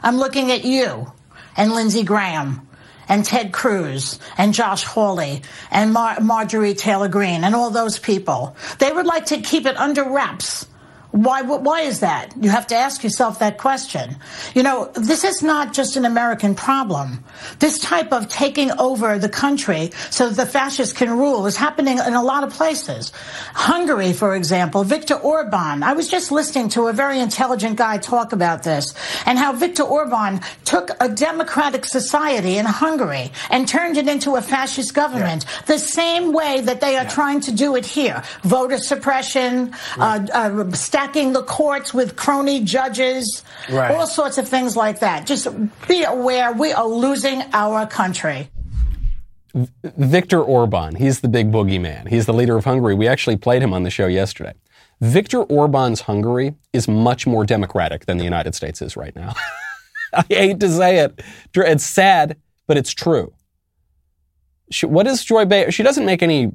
[0.04, 1.14] I'm looking at you
[1.56, 2.68] and Lindsey Graham
[3.08, 8.58] and Ted Cruz and Josh Hawley and Mar- Marjorie Taylor Greene and all those people.
[8.80, 10.68] They would like to keep it under wraps
[11.12, 12.34] why, why is that?
[12.40, 14.16] You have to ask yourself that question.
[14.54, 17.24] You know, this is not just an American problem.
[17.58, 22.14] This type of taking over the country so the fascists can rule is happening in
[22.14, 23.12] a lot of places.
[23.54, 25.82] Hungary, for example, Viktor Orban.
[25.82, 28.94] I was just listening to a very intelligent guy talk about this
[29.26, 34.42] and how Viktor Orban took a democratic society in Hungary and turned it into a
[34.42, 35.62] fascist government yeah.
[35.66, 37.10] the same way that they are yeah.
[37.10, 38.22] trying to do it here.
[38.44, 40.30] Voter suppression, right.
[40.30, 43.90] uh, uh, stacking the courts with crony judges, right.
[43.92, 45.26] all sorts of things like that.
[45.26, 45.48] Just
[45.88, 48.50] be aware we are losing our country.
[49.84, 52.10] Viktor Orban, he's the big boogeyman.
[52.10, 52.96] He's the leader of Hungary.
[52.96, 54.54] We actually played him on the show yesterday.
[55.00, 59.34] Viktor Orban's Hungary is much more democratic than the United States is right now.
[60.14, 61.22] I hate to say it.
[61.56, 62.36] It's sad,
[62.68, 63.32] but it's true.
[64.70, 65.72] She, what is Joy Bay?
[65.72, 66.52] She doesn't make any,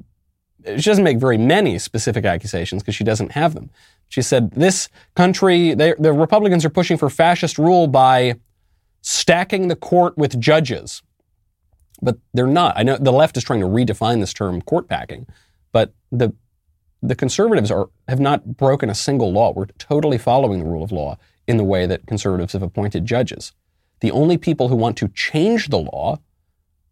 [0.65, 3.69] she doesn't make very many specific accusations because she doesn't have them.
[4.09, 8.35] She said, This country, they, the Republicans are pushing for fascist rule by
[9.01, 11.01] stacking the court with judges.
[12.01, 12.77] But they're not.
[12.77, 15.27] I know the left is trying to redefine this term court packing,
[15.71, 16.33] but the
[17.01, 19.53] the conservatives are have not broken a single law.
[19.53, 23.53] We're totally following the rule of law in the way that conservatives have appointed judges.
[24.01, 26.19] The only people who want to change the law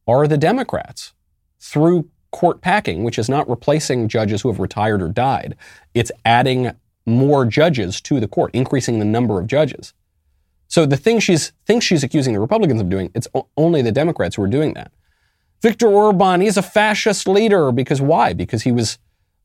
[0.07, 1.13] are the Democrats
[1.59, 5.55] through court packing, which is not replacing judges who have retired or died.
[5.93, 6.71] It's adding
[7.05, 9.93] more judges to the court, increasing the number of judges.
[10.67, 14.35] So the thing she's thinks she's accusing the Republicans of doing, it's only the Democrats
[14.35, 14.91] who are doing that.
[15.61, 18.33] Viktor Orban, he's a fascist leader because why?
[18.33, 18.97] Because he was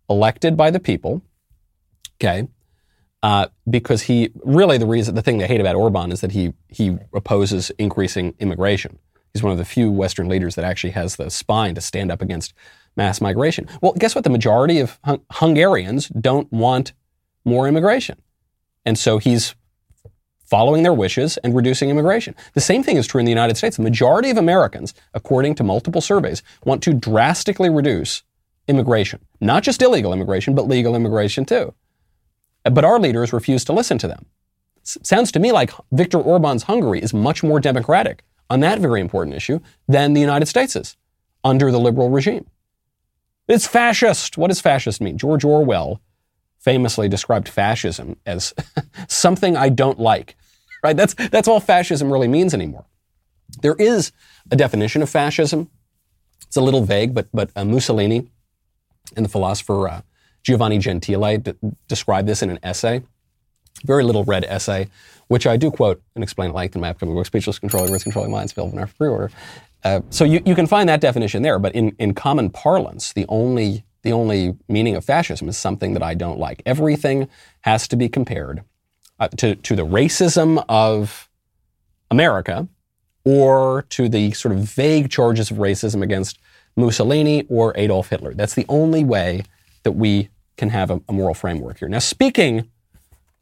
[0.09, 1.23] elected by the people.
[2.17, 2.49] Okay.
[3.23, 6.55] Uh, because he really the reason the thing they hate about Orban is that he
[6.69, 8.99] he opposes increasing immigration.
[9.33, 12.23] He's one of the few Western leaders that actually has the spine to stand up
[12.23, 12.55] against
[12.99, 13.67] mass migration.
[13.81, 14.25] Well, guess what?
[14.25, 16.93] The majority of hung- Hungarians don't want
[17.47, 18.21] more immigration.
[18.85, 19.55] And so he's
[20.45, 22.35] following their wishes and reducing immigration.
[22.55, 23.77] The same thing is true in the United States.
[23.77, 28.23] The majority of Americans, according to multiple surveys, want to drastically reduce
[28.67, 29.21] immigration.
[29.41, 31.75] Not just illegal immigration, but legal immigration too.
[32.65, 34.27] Uh, but our leaders refuse to listen to them.
[34.83, 39.37] sounds to me like Viktor Orban's Hungary is much more democratic on that very important
[39.37, 40.97] issue than the United States is
[41.45, 42.47] under the liberal regime.
[43.49, 44.37] It's fascist.
[44.37, 45.17] What does fascist mean?
[45.19, 46.01] George Orwell
[46.59, 48.55] famously described fascism as
[49.09, 50.37] something I don't like.
[50.85, 50.97] Right?
[50.97, 52.85] That's that's all fascism really means anymore.
[53.63, 54.13] There is
[54.51, 55.71] a definition of fascism.
[56.47, 58.29] It's a little vague, but but uh, Mussolini
[59.17, 60.03] and the philosopher uh,
[60.43, 61.55] Giovanni Gentile d-
[61.89, 63.03] described this in an essay,
[63.85, 64.89] very little read essay,
[65.29, 68.03] which I do quote and explain at length in my upcoming book, Speechless Controlling Words,
[68.03, 69.31] Controlling Minds, available in our pre-order.
[69.85, 73.27] Uh, so you, you can find that definition there, but in, in common parlance, the
[73.29, 76.63] only the only meaning of fascism is something that I don't like.
[76.65, 77.29] Everything
[77.63, 78.63] has to be compared
[79.19, 81.29] uh, to, to the racism of
[82.11, 82.69] America
[83.25, 86.39] or to the sort of vague charges of racism against
[86.77, 88.35] Mussolini or Adolf Hitler.
[88.35, 89.43] That's the only way
[89.83, 91.89] that we can have a, a moral framework here.
[91.89, 92.71] Now, speaking,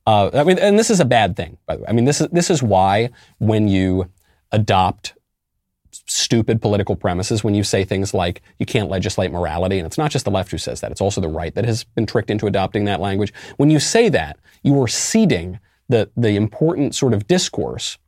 [0.06, 1.88] uh, I mean, and this is a bad thing, by the way.
[1.88, 4.10] I mean, this is this is why when you
[4.52, 5.14] adopt
[6.06, 9.78] stupid political premises when you say things like you can't legislate morality.
[9.78, 11.84] And it's not just the left who says that, it's also the right that has
[11.84, 13.32] been tricked into adopting that language.
[13.56, 17.98] When you say that, you are ceding the, the important sort of discourse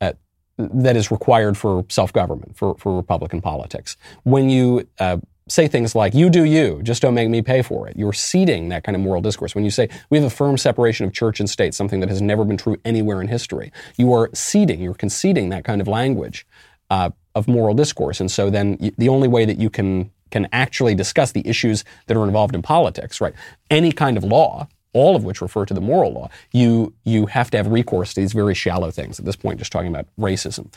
[0.00, 0.12] uh,
[0.58, 3.96] that is required for self government, for, for Republican politics.
[4.22, 7.88] When you uh, say things like, you do you, just don't make me pay for
[7.88, 7.96] it.
[7.96, 9.54] You're ceding that kind of moral discourse.
[9.54, 12.20] When you say, we have a firm separation of church and state, something that has
[12.20, 16.46] never been true anywhere in history, you are ceding, you're conceding that kind of language
[16.90, 18.20] uh, of moral discourse.
[18.20, 22.16] And so then the only way that you can can actually discuss the issues that
[22.16, 23.34] are involved in politics, right?
[23.70, 27.50] Any kind of law, all of which refer to the moral law, you you have
[27.50, 29.18] to have recourse to these very shallow things.
[29.18, 30.72] At this point, just talking about racism.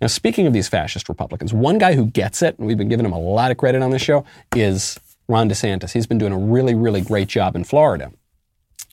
[0.00, 3.06] Now, speaking of these fascist Republicans, one guy who gets it, and we've been giving
[3.06, 4.24] him a lot of credit on this show,
[4.54, 4.98] is
[5.28, 5.92] Ron DeSantis.
[5.92, 8.12] He's been doing a really, really great job in Florida.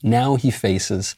[0.03, 1.15] Now he faces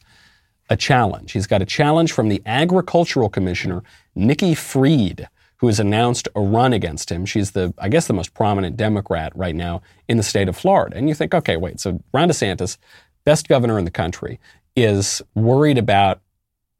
[0.70, 1.32] a challenge.
[1.32, 3.82] He's got a challenge from the agricultural commissioner,
[4.14, 5.28] Nikki Fried,
[5.64, 7.24] who has announced a run against him.
[7.24, 10.94] She's the, I guess, the most prominent Democrat right now in the state of Florida.
[10.94, 12.76] And you think, okay, wait, so Ron DeSantis,
[13.24, 14.38] best governor in the country,
[14.76, 16.20] is worried about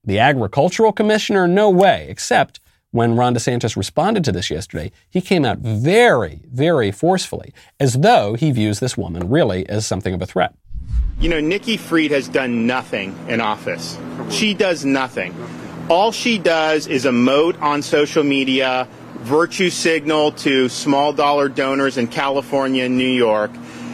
[0.05, 1.49] the agricultural commissioner?
[1.49, 6.91] No way, except when Ron DeSantis responded to this yesterday, he came out very, very
[6.91, 10.55] forcefully, as though he views this woman really as something of a threat.
[11.21, 13.99] You know, Nikki Fried has done nothing in office.
[14.29, 15.35] She does nothing.
[15.91, 22.09] All she does is emote on social media, virtue signal to small dollar donors in
[22.09, 23.51] California and New York.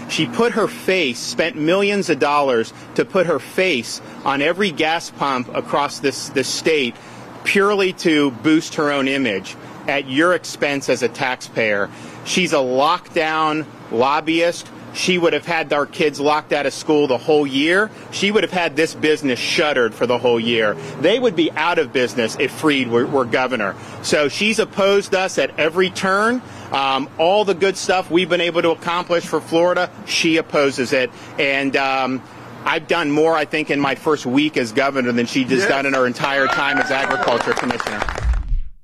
[0.09, 5.11] She put her face, spent millions of dollars to put her face on every gas
[5.11, 6.95] pump across this, this state
[7.43, 9.57] purely to boost her own image
[9.89, 11.91] at your expense as a taxpayer.
[12.25, 14.69] She's a lockdown lobbyist.
[14.95, 17.91] She would have had our kids locked out of school the whole year.
[18.11, 20.75] She would have had this business shuttered for the whole year.
[21.01, 23.75] They would be out of business if Fried were, were governor.
[24.03, 26.43] So she's opposed us at every turn.
[26.73, 31.11] Um, all the good stuff we've been able to accomplish for Florida, she opposes it.
[31.39, 32.23] And um,
[32.65, 35.87] I've done more, I think, in my first week as governor than she has done
[35.87, 38.01] in her entire time as agriculture commissioner.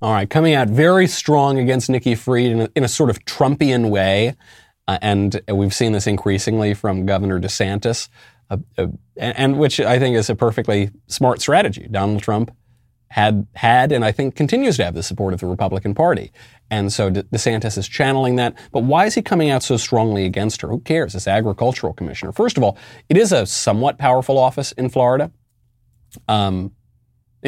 [0.02, 3.24] All right, coming out very strong against Nikki Fried in a, in a sort of
[3.24, 4.34] Trumpian way.
[4.88, 8.08] Uh, and we've seen this increasingly from Governor DeSantis,
[8.50, 11.88] uh, uh, and, and, which I think is a perfectly smart strategy.
[11.90, 12.54] Donald Trump
[13.08, 16.30] had had and I think continues to have the support of the Republican Party,
[16.70, 18.56] and so De- DeSantis is channeling that.
[18.70, 20.68] But why is he coming out so strongly against her?
[20.68, 21.14] Who cares?
[21.14, 22.30] This agricultural commissioner.
[22.32, 25.32] First of all, it is a somewhat powerful office in Florida.
[26.28, 26.72] Um,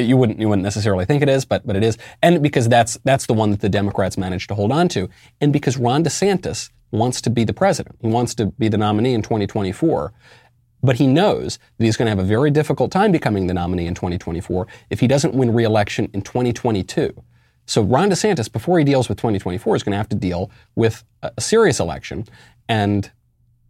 [0.02, 2.98] you wouldn't you wouldn't necessarily think it is, but but it is, and because that's
[3.04, 5.08] that's the one that the Democrats managed to hold on to,
[5.40, 7.96] and because Ron DeSantis wants to be the president.
[8.00, 10.12] He wants to be the nominee in 2024.
[10.80, 13.86] But he knows that he's going to have a very difficult time becoming the nominee
[13.86, 17.20] in 2024 if he doesn't win re-election in 2022.
[17.66, 21.04] So Ron DeSantis, before he deals with 2024, is going to have to deal with
[21.22, 22.24] a serious election,
[22.68, 23.10] and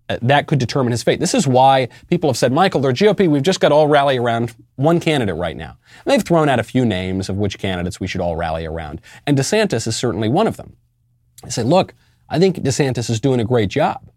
[0.09, 1.21] Uh, that could determine his fate.
[1.21, 4.17] This is why people have said, Michael, they're GOP, we've just got to all rally
[4.17, 5.77] around one candidate right now.
[6.05, 9.01] And they've thrown out a few names of which candidates we should all rally around.
[9.27, 10.77] And DeSantis is certainly one of them.
[11.43, 11.95] They say, look,
[12.29, 14.11] I think DeSantis is doing a great job.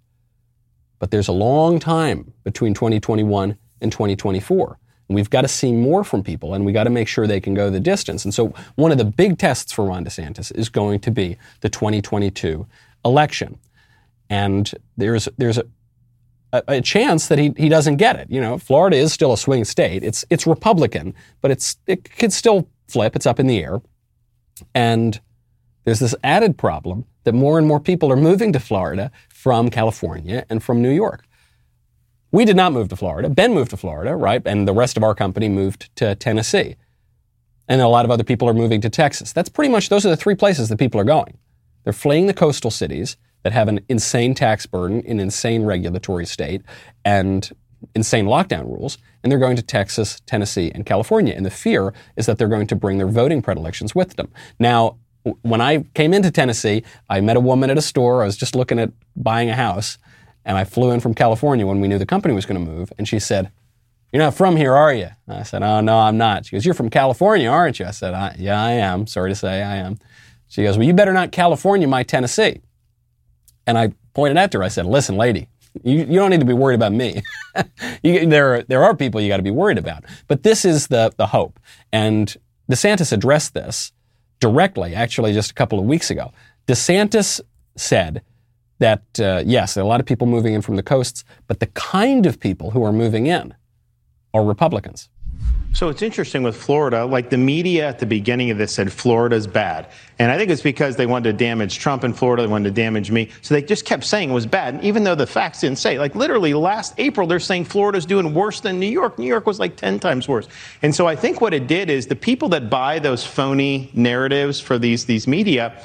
[1.00, 4.78] But there's a long time between 2021 and 2024.
[5.10, 7.42] And we've got to see more from people and we've got to make sure they
[7.42, 8.24] can go the distance.
[8.24, 11.70] And so one of the big tests for Ron DeSantis is going to be the
[11.70, 12.66] 2022
[13.04, 13.60] election.
[14.30, 15.66] And there's, there's a,
[16.54, 18.30] a, chance that he, he doesn't get it.
[18.30, 20.04] You know, Florida is still a swing state.
[20.04, 23.16] It's, it's Republican, but it's, it could still flip.
[23.16, 23.82] It's up in the air.
[24.76, 25.20] And
[25.84, 30.46] there's this added problem that more and more people are moving to Florida from California
[30.50, 31.26] and from New York.
[32.32, 33.30] We did not move to Florida.
[33.30, 34.42] Ben moved to Florida, right?
[34.46, 36.76] And the rest of our company moved to Tennessee.
[37.68, 39.34] And a lot of other people are moving to Texas.
[39.34, 41.38] That's pretty much, those are the three places that people are going.
[41.84, 46.62] They're fleeing the coastal cities that have an insane tax burden, an insane regulatory state,
[47.04, 47.52] and
[47.96, 51.34] insane lockdown rules, and they're going to Texas, Tennessee, and California.
[51.36, 54.32] And the fear is that they're going to bring their voting predilections with them.
[54.60, 54.98] Now,
[55.42, 58.24] when I came into Tennessee, I met a woman at a store.
[58.24, 59.98] I was just looking at buying a house,
[60.46, 62.92] and I flew in from California when we knew the company was going to move.
[62.98, 63.52] And she said,
[64.12, 65.10] You're not from here, are you?
[65.28, 66.46] I said, Oh, no, I'm not.
[66.46, 67.86] She goes, You're from California, aren't you?
[67.86, 69.06] I said, I, Yeah, I am.
[69.06, 70.00] Sorry to say, I am.
[70.48, 72.62] She goes, Well, you better not California my Tennessee.
[73.68, 75.48] And I pointed at her, I said, Listen, lady,
[75.84, 77.22] you, you don't need to be worried about me.
[78.04, 80.04] you, there, there are people you got to be worried about.
[80.28, 81.60] But this is the, the hope.
[81.92, 82.36] And
[82.70, 83.92] DeSantis addressed this
[84.40, 86.32] directly, actually, just a couple of weeks ago.
[86.68, 87.40] DeSantis
[87.76, 88.22] said
[88.80, 91.60] that, uh, yes, there are a lot of people moving in from the coasts, but
[91.60, 93.54] the kind of people who are moving in
[94.34, 95.10] are Republicans.
[95.74, 99.48] So it's interesting with Florida, like the media at the beginning of this said Florida's
[99.48, 99.88] bad.
[100.20, 102.76] And I think it's because they wanted to damage Trump in Florida, they wanted to
[102.76, 103.30] damage me.
[103.42, 105.98] So they just kept saying it was bad, and even though the facts didn't say.
[105.98, 109.18] Like literally last April, they're saying Florida's doing worse than New York.
[109.18, 110.50] New York was like 10 times worse.
[110.82, 114.60] And so I think what it did is the people that buy those phony narratives
[114.60, 115.82] for these, these media,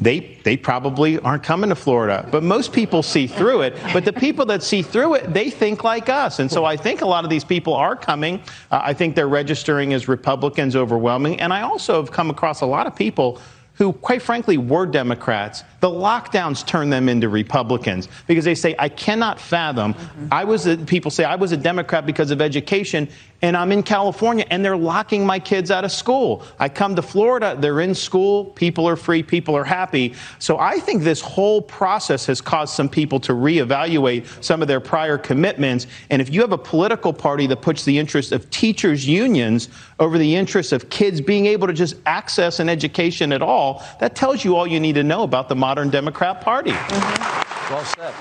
[0.00, 2.26] they, they probably aren't coming to Florida.
[2.30, 3.76] But most people see through it.
[3.92, 6.38] But the people that see through it, they think like us.
[6.38, 8.40] And so I think a lot of these people are coming.
[8.70, 11.40] Uh, I think they're registering as Republicans overwhelming.
[11.40, 13.40] And I also have come across a lot of people
[13.74, 15.64] who, quite frankly, were Democrats.
[15.80, 19.94] The lockdowns turn them into Republicans because they say, I cannot fathom.
[19.94, 20.26] Mm-hmm.
[20.30, 23.08] I was a, people say I was a Democrat because of education,
[23.42, 26.44] and I'm in California, and they're locking my kids out of school.
[26.58, 30.14] I come to Florida, they're in school, people are free, people are happy.
[30.38, 34.80] So I think this whole process has caused some people to reevaluate some of their
[34.80, 35.86] prior commitments.
[36.10, 40.18] And if you have a political party that puts the interest of teachers' unions over
[40.18, 44.44] the interest of kids being able to just access an education at all, that tells
[44.44, 46.72] you all you need to know about the modern Democrat Party.
[46.72, 47.72] Mm-hmm.
[47.72, 48.12] Well said.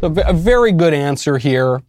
[0.00, 1.82] So a very good answer here.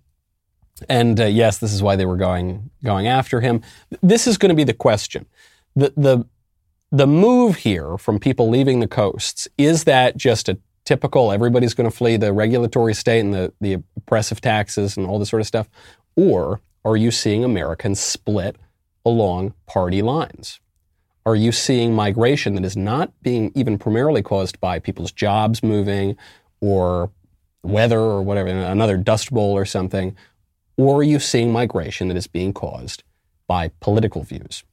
[0.90, 3.64] And uh, yes, this is why they were going going after him.
[4.04, 5.26] This is going to be the question.
[5.76, 6.26] The the
[6.92, 11.90] the move here from people leaving the coasts is that just a typical everybody's going
[11.90, 15.48] to flee the regulatory state and the the oppressive taxes and all this sort of
[15.48, 15.68] stuff,
[16.16, 18.56] or are you seeing Americans split
[19.04, 20.60] along party lines?
[21.26, 26.18] Are you seeing migration that is not being even primarily caused by people's jobs moving
[26.62, 27.12] or
[27.64, 30.16] weather or whatever, another dust bowl or something?
[30.78, 33.04] Or are you seeing migration that is being caused
[33.48, 34.64] by political views?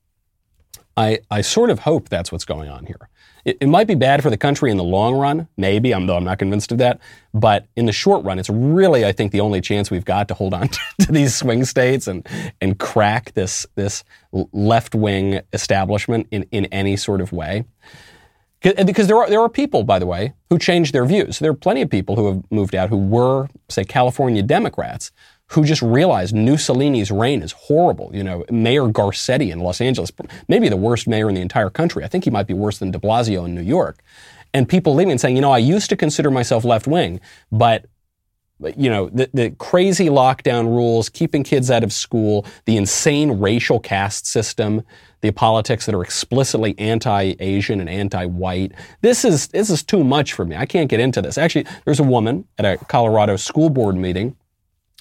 [0.98, 3.08] I, I sort of hope that's what's going on here.
[3.44, 6.16] It, it, might be bad for the country in the long run, maybe, I'm, though
[6.16, 6.98] I'm not convinced of that.
[7.32, 10.34] But in the short run, it's really, I think, the only chance we've got to
[10.34, 12.26] hold on to, to these swing states and,
[12.60, 14.02] and crack this, this
[14.52, 17.64] left wing establishment in, in any sort of way.
[18.60, 21.38] Because there are, there are people, by the way, who change their views.
[21.38, 25.12] There are plenty of people who have moved out who were, say, California Democrats
[25.52, 28.10] who just realized Mussolini's reign is horrible.
[28.12, 30.12] You know, Mayor Garcetti in Los Angeles,
[30.46, 32.04] maybe the worst mayor in the entire country.
[32.04, 34.00] I think he might be worse than de Blasio in New York.
[34.52, 37.20] And people leaving and saying, you know, I used to consider myself left wing,
[37.50, 37.86] but
[38.76, 43.78] you know, the, the crazy lockdown rules, keeping kids out of school, the insane racial
[43.78, 44.82] caste system,
[45.20, 48.72] the politics that are explicitly anti-Asian and anti-white.
[49.00, 50.56] This is, this is too much for me.
[50.56, 51.38] I can't get into this.
[51.38, 54.36] Actually, there's a woman at a Colorado school board meeting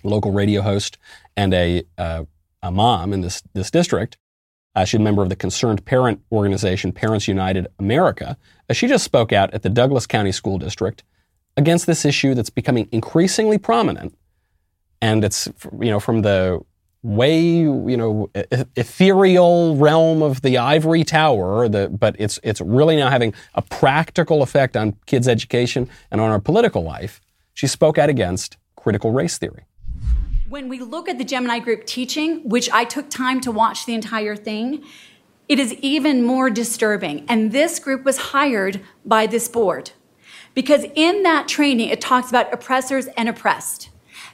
[0.07, 0.97] local radio host
[1.35, 2.23] and a, uh,
[2.61, 4.17] a mom in this, this district.
[4.75, 8.37] Uh, she's a member of the concerned parent organization, Parents United America.
[8.69, 11.03] Uh, she just spoke out at the Douglas County School District
[11.55, 14.15] against this issue that's becoming increasingly prominent.
[15.01, 15.47] And it's,
[15.79, 16.59] you know, from the
[17.03, 18.29] way, you know,
[18.75, 24.41] ethereal realm of the ivory tower, the, but it's, it's really now having a practical
[24.41, 27.21] effect on kids' education and on our political life.
[27.53, 29.66] She spoke out against critical race theory.
[30.49, 33.93] When we look at the Gemini Group teaching, which I took time to watch the
[33.93, 34.81] entire thing,
[35.49, 37.25] it is even more disturbing.
[37.27, 39.91] And this group was hired by this board.
[40.53, 43.89] Because in that training, it talks about oppressors and oppressed.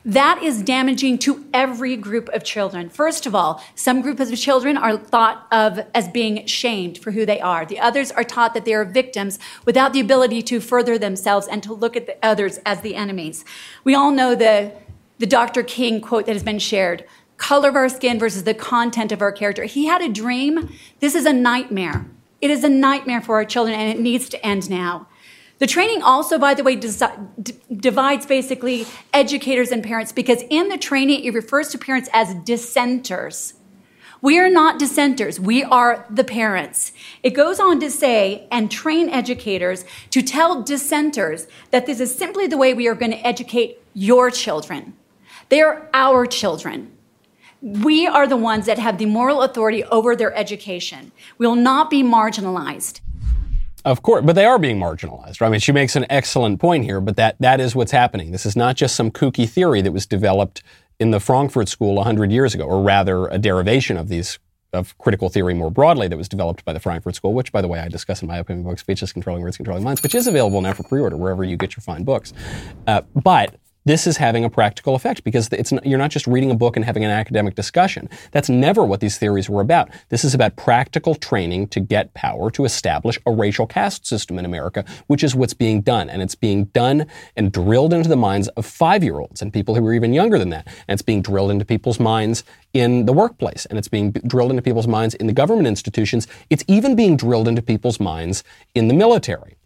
[0.06, 2.90] That is damaging to every group of children.
[2.90, 7.26] First of all, some groups of children are thought of as being shamed for who
[7.26, 7.66] they are.
[7.66, 11.64] The others are taught that they are victims without the ability to further themselves and
[11.64, 13.46] to look at the others as the enemies.
[13.84, 14.74] We all know the
[15.20, 15.64] the Dr.
[15.64, 17.06] King quote that has been shared
[17.38, 19.66] color of our skin versus the content of our character.
[19.66, 20.74] He had a dream.
[21.00, 22.06] This is a nightmare.
[22.40, 25.08] It is a nightmare for our children, and it needs to end now.
[25.60, 31.24] The training also, by the way, divides basically educators and parents because in the training
[31.24, 33.54] it refers to parents as dissenters.
[34.22, 36.94] We are not dissenters, we are the parents.
[37.24, 42.48] It goes on to say and train educators to tell dissenters that this is simply
[42.48, 44.94] the way we are going to educate your children.
[45.50, 46.92] They are our children.
[47.62, 51.12] We are the ones that have the moral authority over their education.
[51.38, 53.00] We will not be marginalized.
[53.86, 55.42] Of course, but they are being marginalized.
[55.42, 55.48] Right?
[55.48, 58.32] I mean, she makes an excellent point here, but that, that is what's happening.
[58.32, 60.64] This is not just some kooky theory that was developed
[61.00, 64.40] in the Frankfurt School 100 years ago, or rather a derivation of these
[64.74, 67.68] of critical theory more broadly that was developed by the Frankfurt School, which, by the
[67.68, 70.62] way, I discuss in my upcoming book, Speechless Controlling Words, Controlling Minds, which is available
[70.62, 72.34] now for pre-order wherever you get your fine books.
[72.88, 73.56] Uh, but
[73.86, 75.50] this is having a practical effect because
[75.84, 78.10] you're not just reading a book and having an academic discussion.
[78.32, 79.90] That's never what these theories were about.
[80.10, 84.46] This is about practical training to get power to establish a racial caste system in
[84.46, 86.10] America, which is what's being done.
[86.10, 89.76] And it's being done and drilled into the minds of five year olds and people
[89.76, 90.68] who are even younger than that.
[90.88, 94.64] And it's being drilled into people's minds in the workplace and it's being drilled into
[94.64, 96.28] people's minds in the government institutions.
[96.50, 99.58] It's even being drilled into people's minds in the military.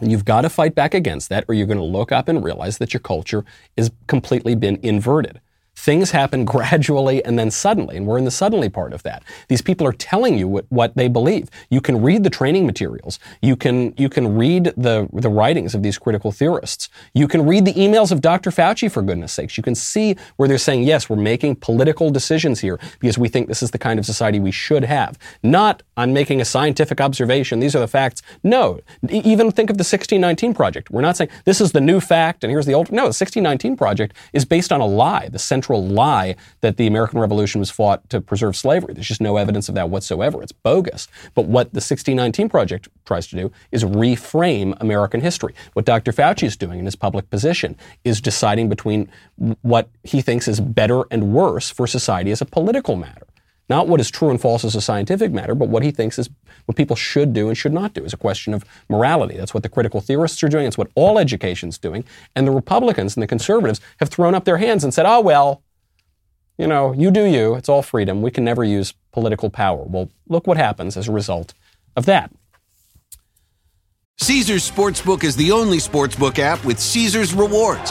[0.00, 2.42] And you've got to fight back against that, or you're going to look up and
[2.42, 3.44] realize that your culture
[3.76, 5.40] has completely been inverted.
[5.82, 9.24] Things happen gradually and then suddenly, and we're in the suddenly part of that.
[9.48, 11.48] These people are telling you what, what, they believe.
[11.70, 13.18] You can read the training materials.
[13.40, 16.88] You can, you can read the, the writings of these critical theorists.
[17.14, 18.50] You can read the emails of Dr.
[18.50, 19.56] Fauci, for goodness sakes.
[19.56, 23.48] You can see where they're saying, yes, we're making political decisions here because we think
[23.48, 25.18] this is the kind of society we should have.
[25.42, 27.58] Not, I'm making a scientific observation.
[27.58, 28.22] These are the facts.
[28.44, 28.78] No.
[29.08, 30.92] Even think of the 1619 Project.
[30.92, 32.92] We're not saying this is the new fact and here's the old.
[32.92, 35.28] No, the 1619 Project is based on a lie.
[35.28, 38.94] The central lie that the American Revolution was fought to preserve slavery.
[38.94, 40.42] There's just no evidence of that whatsoever.
[40.42, 41.08] It's bogus.
[41.34, 45.54] But what the 1619 Project tries to do is reframe American history.
[45.72, 46.12] What Dr.
[46.12, 49.10] Fauci is doing in his public position is deciding between
[49.62, 53.26] what he thinks is better and worse for society as a political matter.
[53.68, 56.28] Not what is true and false as a scientific matter, but what he thinks is
[56.66, 59.36] what people should do and should not do is a question of morality.
[59.36, 60.66] That's what the critical theorists are doing.
[60.66, 62.04] It's what all education's doing.
[62.36, 65.61] And the Republicans and the conservatives have thrown up their hands and said, oh, well,
[66.58, 67.54] you know, you do you.
[67.54, 68.22] It's all freedom.
[68.22, 69.84] We can never use political power.
[69.84, 71.54] Well, look what happens as a result
[71.96, 72.30] of that.
[74.18, 77.90] Caesars Sportsbook is the only sportsbook app with Caesars rewards.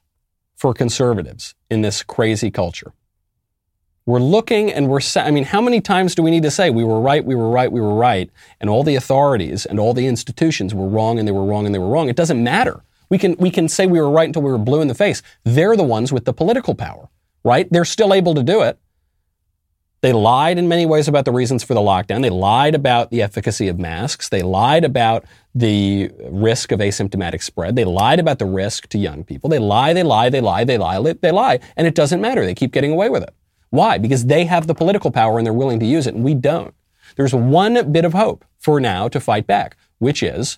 [0.61, 2.93] for conservatives in this crazy culture.
[4.05, 6.83] We're looking and we're, I mean, how many times do we need to say we
[6.83, 10.05] were right, we were right, we were right, and all the authorities and all the
[10.05, 12.09] institutions were wrong and they were wrong and they were wrong?
[12.09, 12.83] It doesn't matter.
[13.09, 15.23] We can, we can say we were right until we were blue in the face.
[15.43, 17.09] They're the ones with the political power,
[17.43, 17.67] right?
[17.71, 18.77] They're still able to do it.
[20.01, 22.23] They lied in many ways about the reasons for the lockdown.
[22.23, 24.29] They lied about the efficacy of masks.
[24.29, 27.75] They lied about the risk of asymptomatic spread.
[27.75, 29.49] They lied about the risk to young people.
[29.49, 32.43] They lie, they lie, they lie, they lie, they lie, and it doesn't matter.
[32.43, 33.33] They keep getting away with it.
[33.69, 33.99] Why?
[33.99, 36.73] Because they have the political power and they're willing to use it, and we don't.
[37.15, 40.57] There's one bit of hope for now to fight back, which is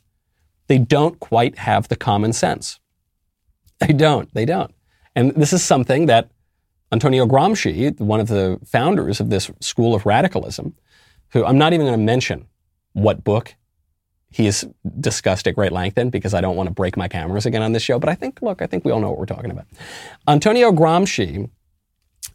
[0.68, 2.80] they don't quite have the common sense.
[3.80, 4.34] They don't.
[4.34, 4.74] They don't.
[5.16, 6.30] And this is something that
[6.94, 10.76] Antonio Gramsci, one of the founders of this school of radicalism,
[11.32, 12.46] who I'm not even going to mention
[12.94, 13.56] what book
[14.30, 14.64] he has
[15.00, 17.72] discussed at great length in because I don't want to break my cameras again on
[17.72, 17.98] this show.
[17.98, 19.66] But I think, look, I think we all know what we're talking about.
[20.28, 21.50] Antonio Gramsci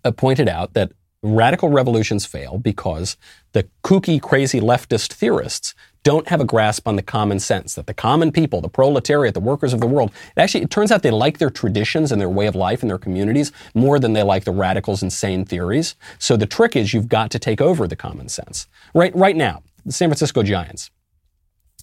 [0.04, 0.90] uh, pointed out that
[1.22, 3.16] radical revolutions fail because
[3.52, 5.74] the kooky, crazy leftist theorists
[6.08, 9.40] don't have a grasp on the common sense that the common people, the proletariat, the
[9.40, 12.30] workers of the world, it actually, it turns out they like their traditions and their
[12.30, 15.96] way of life and their communities more than they like the radicals' insane theories.
[16.18, 18.68] So the trick is you've got to take over the common sense.
[18.94, 20.90] Right, right now, the San Francisco Giants,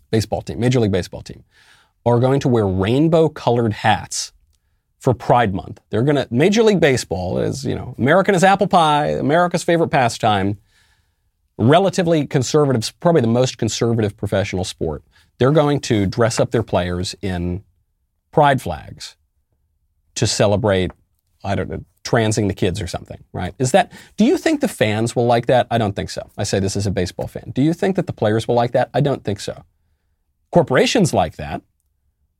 [0.10, 1.44] baseball team, Major League Baseball team,
[2.04, 4.34] are going to wear rainbow colored hats
[4.98, 5.82] for Pride Month.
[5.92, 9.90] They're going to, Major League Baseball is, you know, American is apple pie, America's favorite
[9.90, 10.58] pastime
[11.58, 15.04] relatively conservative, probably the most conservative professional sport.
[15.38, 17.64] They're going to dress up their players in
[18.32, 19.16] pride flags
[20.16, 20.92] to celebrate,
[21.44, 23.54] I don't know, transing the kids or something, right?
[23.58, 25.68] Is that, do you think the fans will like that?
[25.72, 26.30] I don't think so.
[26.38, 27.52] I say this as a baseball fan.
[27.54, 28.90] Do you think that the players will like that?
[28.94, 29.64] I don't think so.
[30.52, 31.62] Corporations like that.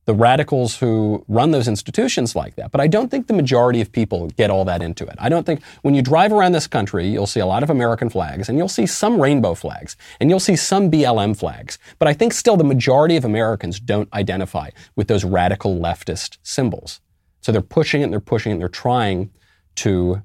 [0.06, 2.72] The radicals who run those institutions like that.
[2.72, 5.16] But I don't think the majority of people get all that into it.
[5.18, 8.10] I don't think when you drive around this country, you'll see a lot of American
[8.10, 11.80] flags and you'll see some rainbow flags and you'll see some BLM flags.
[11.98, 17.02] But I think still the majority of Americans don't identify with those radical leftist symbols.
[17.42, 19.32] So they're pushing it and they're pushing it and they're trying
[19.76, 20.22] to,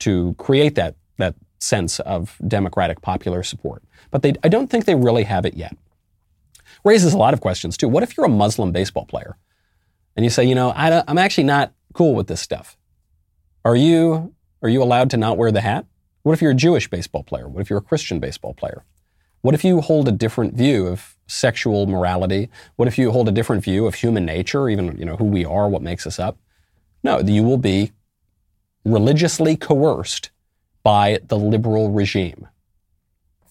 [0.00, 3.84] to create that, that sense of democratic popular support.
[4.10, 5.76] But they, I don't think they really have it yet
[6.84, 7.88] raises a lot of questions too.
[7.88, 9.36] What if you're a Muslim baseball player
[10.16, 12.76] and you say, you know, I, am actually not cool with this stuff?
[13.64, 15.86] Are you are you allowed to not wear the hat?
[16.22, 17.48] What if you're a Jewish baseball player?
[17.48, 18.84] What if you're a Christian baseball player?
[19.42, 22.50] What if you hold a different view of sexual morality?
[22.76, 25.46] What if you hold a different view of human nature, even you know who we
[25.46, 26.38] are, what makes us up?
[27.02, 27.92] No, you will be
[28.84, 30.30] religiously coerced
[30.82, 32.48] by the liberal regime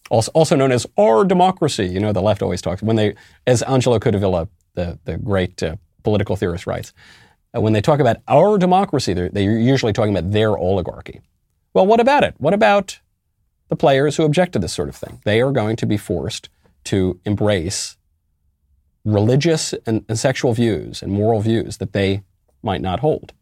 [0.10, 1.86] also known as our democracy.
[1.86, 3.16] You know, the left always talks when they,
[3.48, 6.94] as Angelo Codevilla, the the great uh, political theorist, writes,
[7.56, 11.22] uh, when they talk about our democracy, they're, they're usually talking about their oligarchy.
[11.74, 12.36] Well, what about it?
[12.38, 13.00] What about
[13.70, 15.22] the players who object to this sort of thing?
[15.24, 16.50] They are going to be forced
[16.86, 17.98] to embrace
[19.06, 22.24] religious and, and sexual views and moral views that they
[22.62, 23.34] might not hold.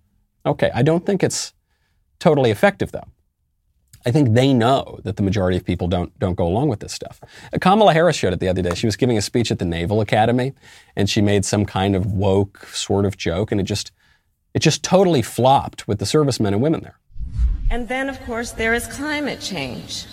[0.45, 1.53] Okay, I don't think it's
[2.19, 3.07] totally effective though.
[4.05, 6.93] I think they know that the majority of people don't don't go along with this
[6.93, 7.19] stuff.
[7.53, 8.73] Uh, Kamala Harris showed it the other day.
[8.73, 10.53] She was giving a speech at the Naval Academy,
[10.95, 13.91] and she made some kind of woke sort of joke, and it just
[14.53, 16.97] it just totally flopped with the servicemen and women there.
[17.69, 20.05] And then, of course, there is climate change,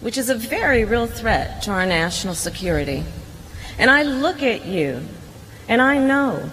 [0.00, 3.04] which is a very real threat to our national security.
[3.78, 5.00] And I look at you,
[5.68, 6.48] and I know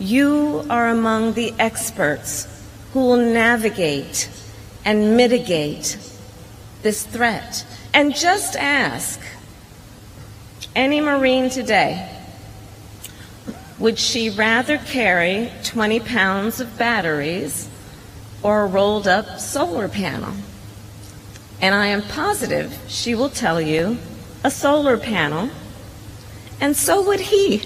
[0.00, 2.48] you are among the experts
[2.92, 4.28] who will navigate
[4.84, 5.96] and mitigate
[6.82, 7.64] this threat.
[7.92, 9.20] And just ask
[10.74, 12.16] any Marine today
[13.80, 17.66] would she rather carry 20 pounds of batteries
[18.42, 20.34] or a rolled up solar panel?
[21.62, 23.96] And I am positive she will tell you
[24.44, 25.48] a solar panel,
[26.60, 27.62] and so would he.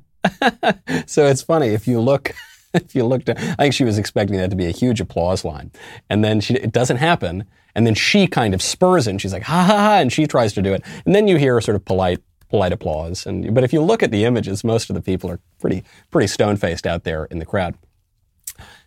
[1.06, 2.32] so it's funny if you look
[2.74, 5.70] if you looked I think she was expecting that to be a huge applause line.
[6.10, 7.44] And then she, it doesn't happen.
[7.74, 10.26] And then she kind of spurs it and she's like, ha ha ha, and she
[10.26, 10.82] tries to do it.
[11.06, 13.24] And then you hear a sort of polite, polite applause.
[13.24, 16.26] And, but if you look at the images, most of the people are pretty, pretty
[16.26, 17.76] stone faced out there in the crowd.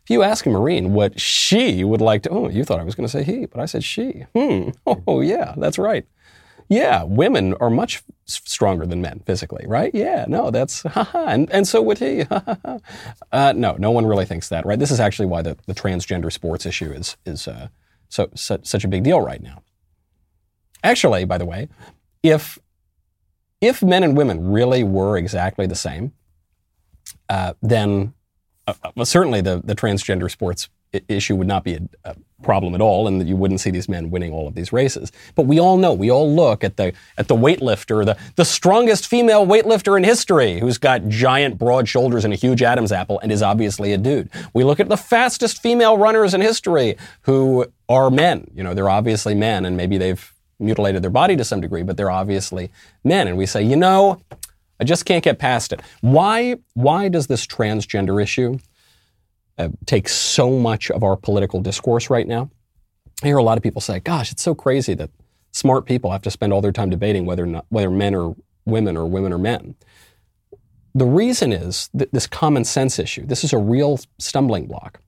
[0.04, 2.96] If you ask a Marine what she would like to, oh, you thought I was
[2.96, 4.26] going to say he, but I said she.
[4.36, 4.70] Hmm.
[5.08, 6.06] Oh, yeah, that's right.
[6.72, 9.94] Yeah, women are much stronger than men physically, right?
[9.94, 12.24] Yeah, no, that's haha, and and so would he.
[13.34, 14.80] uh, no, no one really thinks that, right?
[14.80, 17.68] This is actually why the, the transgender sports issue is is uh,
[18.08, 19.64] so, so such a big deal right now.
[20.82, 21.68] Actually, by the way,
[22.24, 22.58] if
[23.60, 26.14] if men and women really were exactly the same,
[27.28, 28.14] uh, then
[28.66, 30.70] uh, uh certainly the the transgender sports
[31.10, 33.90] issue would not be a, a, problem at all, and that you wouldn't see these
[33.90, 35.12] men winning all of these races.
[35.36, 39.08] But we all know, we all look at the at the weightlifter, the the strongest
[39.08, 43.32] female weightlifter in history, who's got giant broad shoulders and a huge Adam's apple, and
[43.32, 44.30] is obviously a dude.
[44.54, 48.50] We look at the fastest female runners in history, who are men.
[48.54, 51.98] You know, they're obviously men, and maybe they've mutilated their body to some degree, but
[51.98, 52.72] they're obviously
[53.04, 53.28] men.
[53.28, 54.22] And we say, you know,
[54.80, 55.82] I just can't get past it.
[56.02, 58.60] Why why does this transgender issue?
[59.62, 62.50] Uh, takes so much of our political discourse right now.
[63.24, 65.10] I hear a lot of people say, "Gosh, it's so crazy that
[65.52, 68.36] smart people have to spend all their time debating whether not, whether men are
[68.66, 69.76] women or women are men."
[70.94, 73.26] The reason is this common sense issue.
[73.26, 75.00] This is a real stumbling block.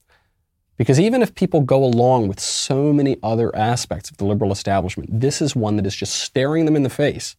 [0.76, 5.20] Because even if people go along with so many other aspects of the liberal establishment,
[5.20, 7.36] this is one that is just staring them in the face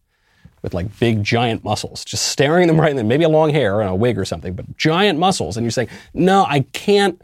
[0.66, 3.82] with like big giant muscles, just staring them right in the maybe a long hair
[3.82, 5.56] and a wig or something, but giant muscles.
[5.56, 7.22] And you're saying, no, I can't,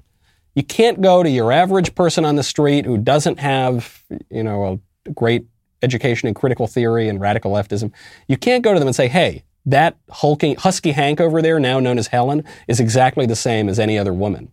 [0.54, 4.80] you can't go to your average person on the street who doesn't have, you know,
[5.06, 5.48] a great
[5.82, 7.92] education in critical theory and radical leftism.
[8.28, 11.80] You can't go to them and say, hey, that hulking, husky Hank over there, now
[11.80, 14.52] known as Helen, is exactly the same as any other woman.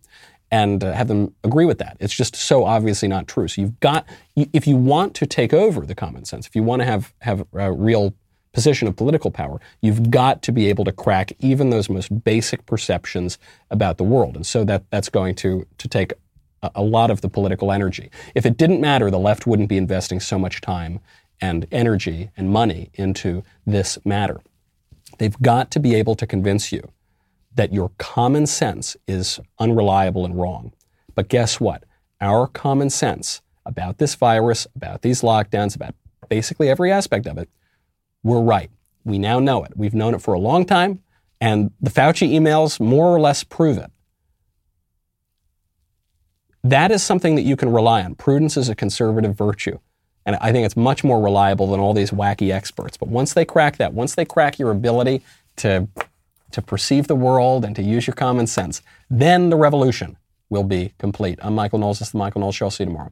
[0.51, 1.97] And uh, have them agree with that.
[1.99, 3.47] It's just so obviously not true.
[3.47, 6.81] So you've got, if you want to take over the common sense, if you want
[6.81, 8.15] to have have uh, real
[8.53, 12.65] position of political power, you've got to be able to crack even those most basic
[12.65, 13.37] perceptions
[13.69, 14.35] about the world.
[14.35, 16.13] And so that, that's going to, to take
[16.61, 18.09] a, a lot of the political energy.
[18.35, 20.99] If it didn't matter, the left wouldn't be investing so much time
[21.41, 24.41] and energy and money into this matter.
[25.17, 26.81] They've got to be able to convince you
[27.55, 30.73] that your common sense is unreliable and wrong.
[31.15, 31.83] But guess what?
[32.21, 35.95] Our common sense about this virus, about these lockdowns, about
[36.29, 37.49] basically every aspect of it,
[38.23, 38.69] were right.
[39.03, 39.73] We now know it.
[39.75, 41.01] We've known it for a long time,
[41.39, 43.91] and the Fauci emails more or less prove it.
[46.63, 48.15] That is something that you can rely on.
[48.15, 49.79] Prudence is a conservative virtue.
[50.25, 52.97] And I think it's much more reliable than all these wacky experts.
[52.97, 55.23] But once they crack that, once they crack your ability
[55.57, 55.87] to,
[56.51, 60.17] to perceive the world and to use your common sense, then the revolution
[60.49, 61.39] will be complete.
[61.41, 61.99] I'm Michael Knowles.
[61.99, 62.65] This is the Michael Knowles Show.
[62.65, 63.11] I'll see you tomorrow.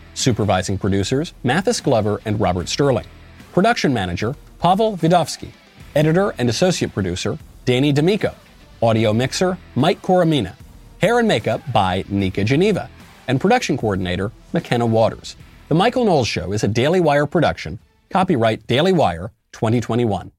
[0.13, 3.05] Supervising producers, Mathis Glover and Robert Sterling.
[3.53, 5.51] Production manager, Pavel Vidovsky.
[5.95, 8.33] Editor and associate producer, Danny D'Amico.
[8.81, 10.55] Audio mixer, Mike Coromina.
[10.99, 12.89] Hair and makeup by Nika Geneva.
[13.27, 15.35] And production coordinator, McKenna Waters.
[15.67, 17.79] The Michael Knowles Show is a Daily Wire production.
[18.09, 20.31] Copyright Daily Wire 2021.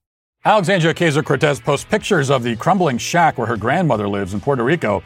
[0.44, 4.64] Alexandria Ocasio Cortez posts pictures of the crumbling shack where her grandmother lives in Puerto
[4.64, 5.02] Rico,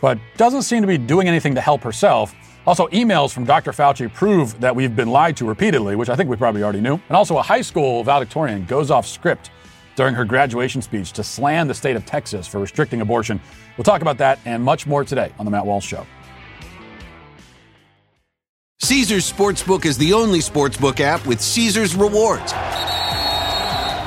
[0.00, 2.34] but doesn't seem to be doing anything to help herself.
[2.66, 3.72] Also, emails from Dr.
[3.72, 6.94] Fauci prove that we've been lied to repeatedly, which I think we probably already knew.
[7.08, 9.50] And also, a high school valedictorian goes off script
[9.96, 13.40] during her graduation speech to slam the state of Texas for restricting abortion.
[13.76, 16.06] We'll talk about that and much more today on The Matt Walsh Show.
[18.78, 22.52] Caesars Sportsbook is the only sportsbook app with Caesars rewards.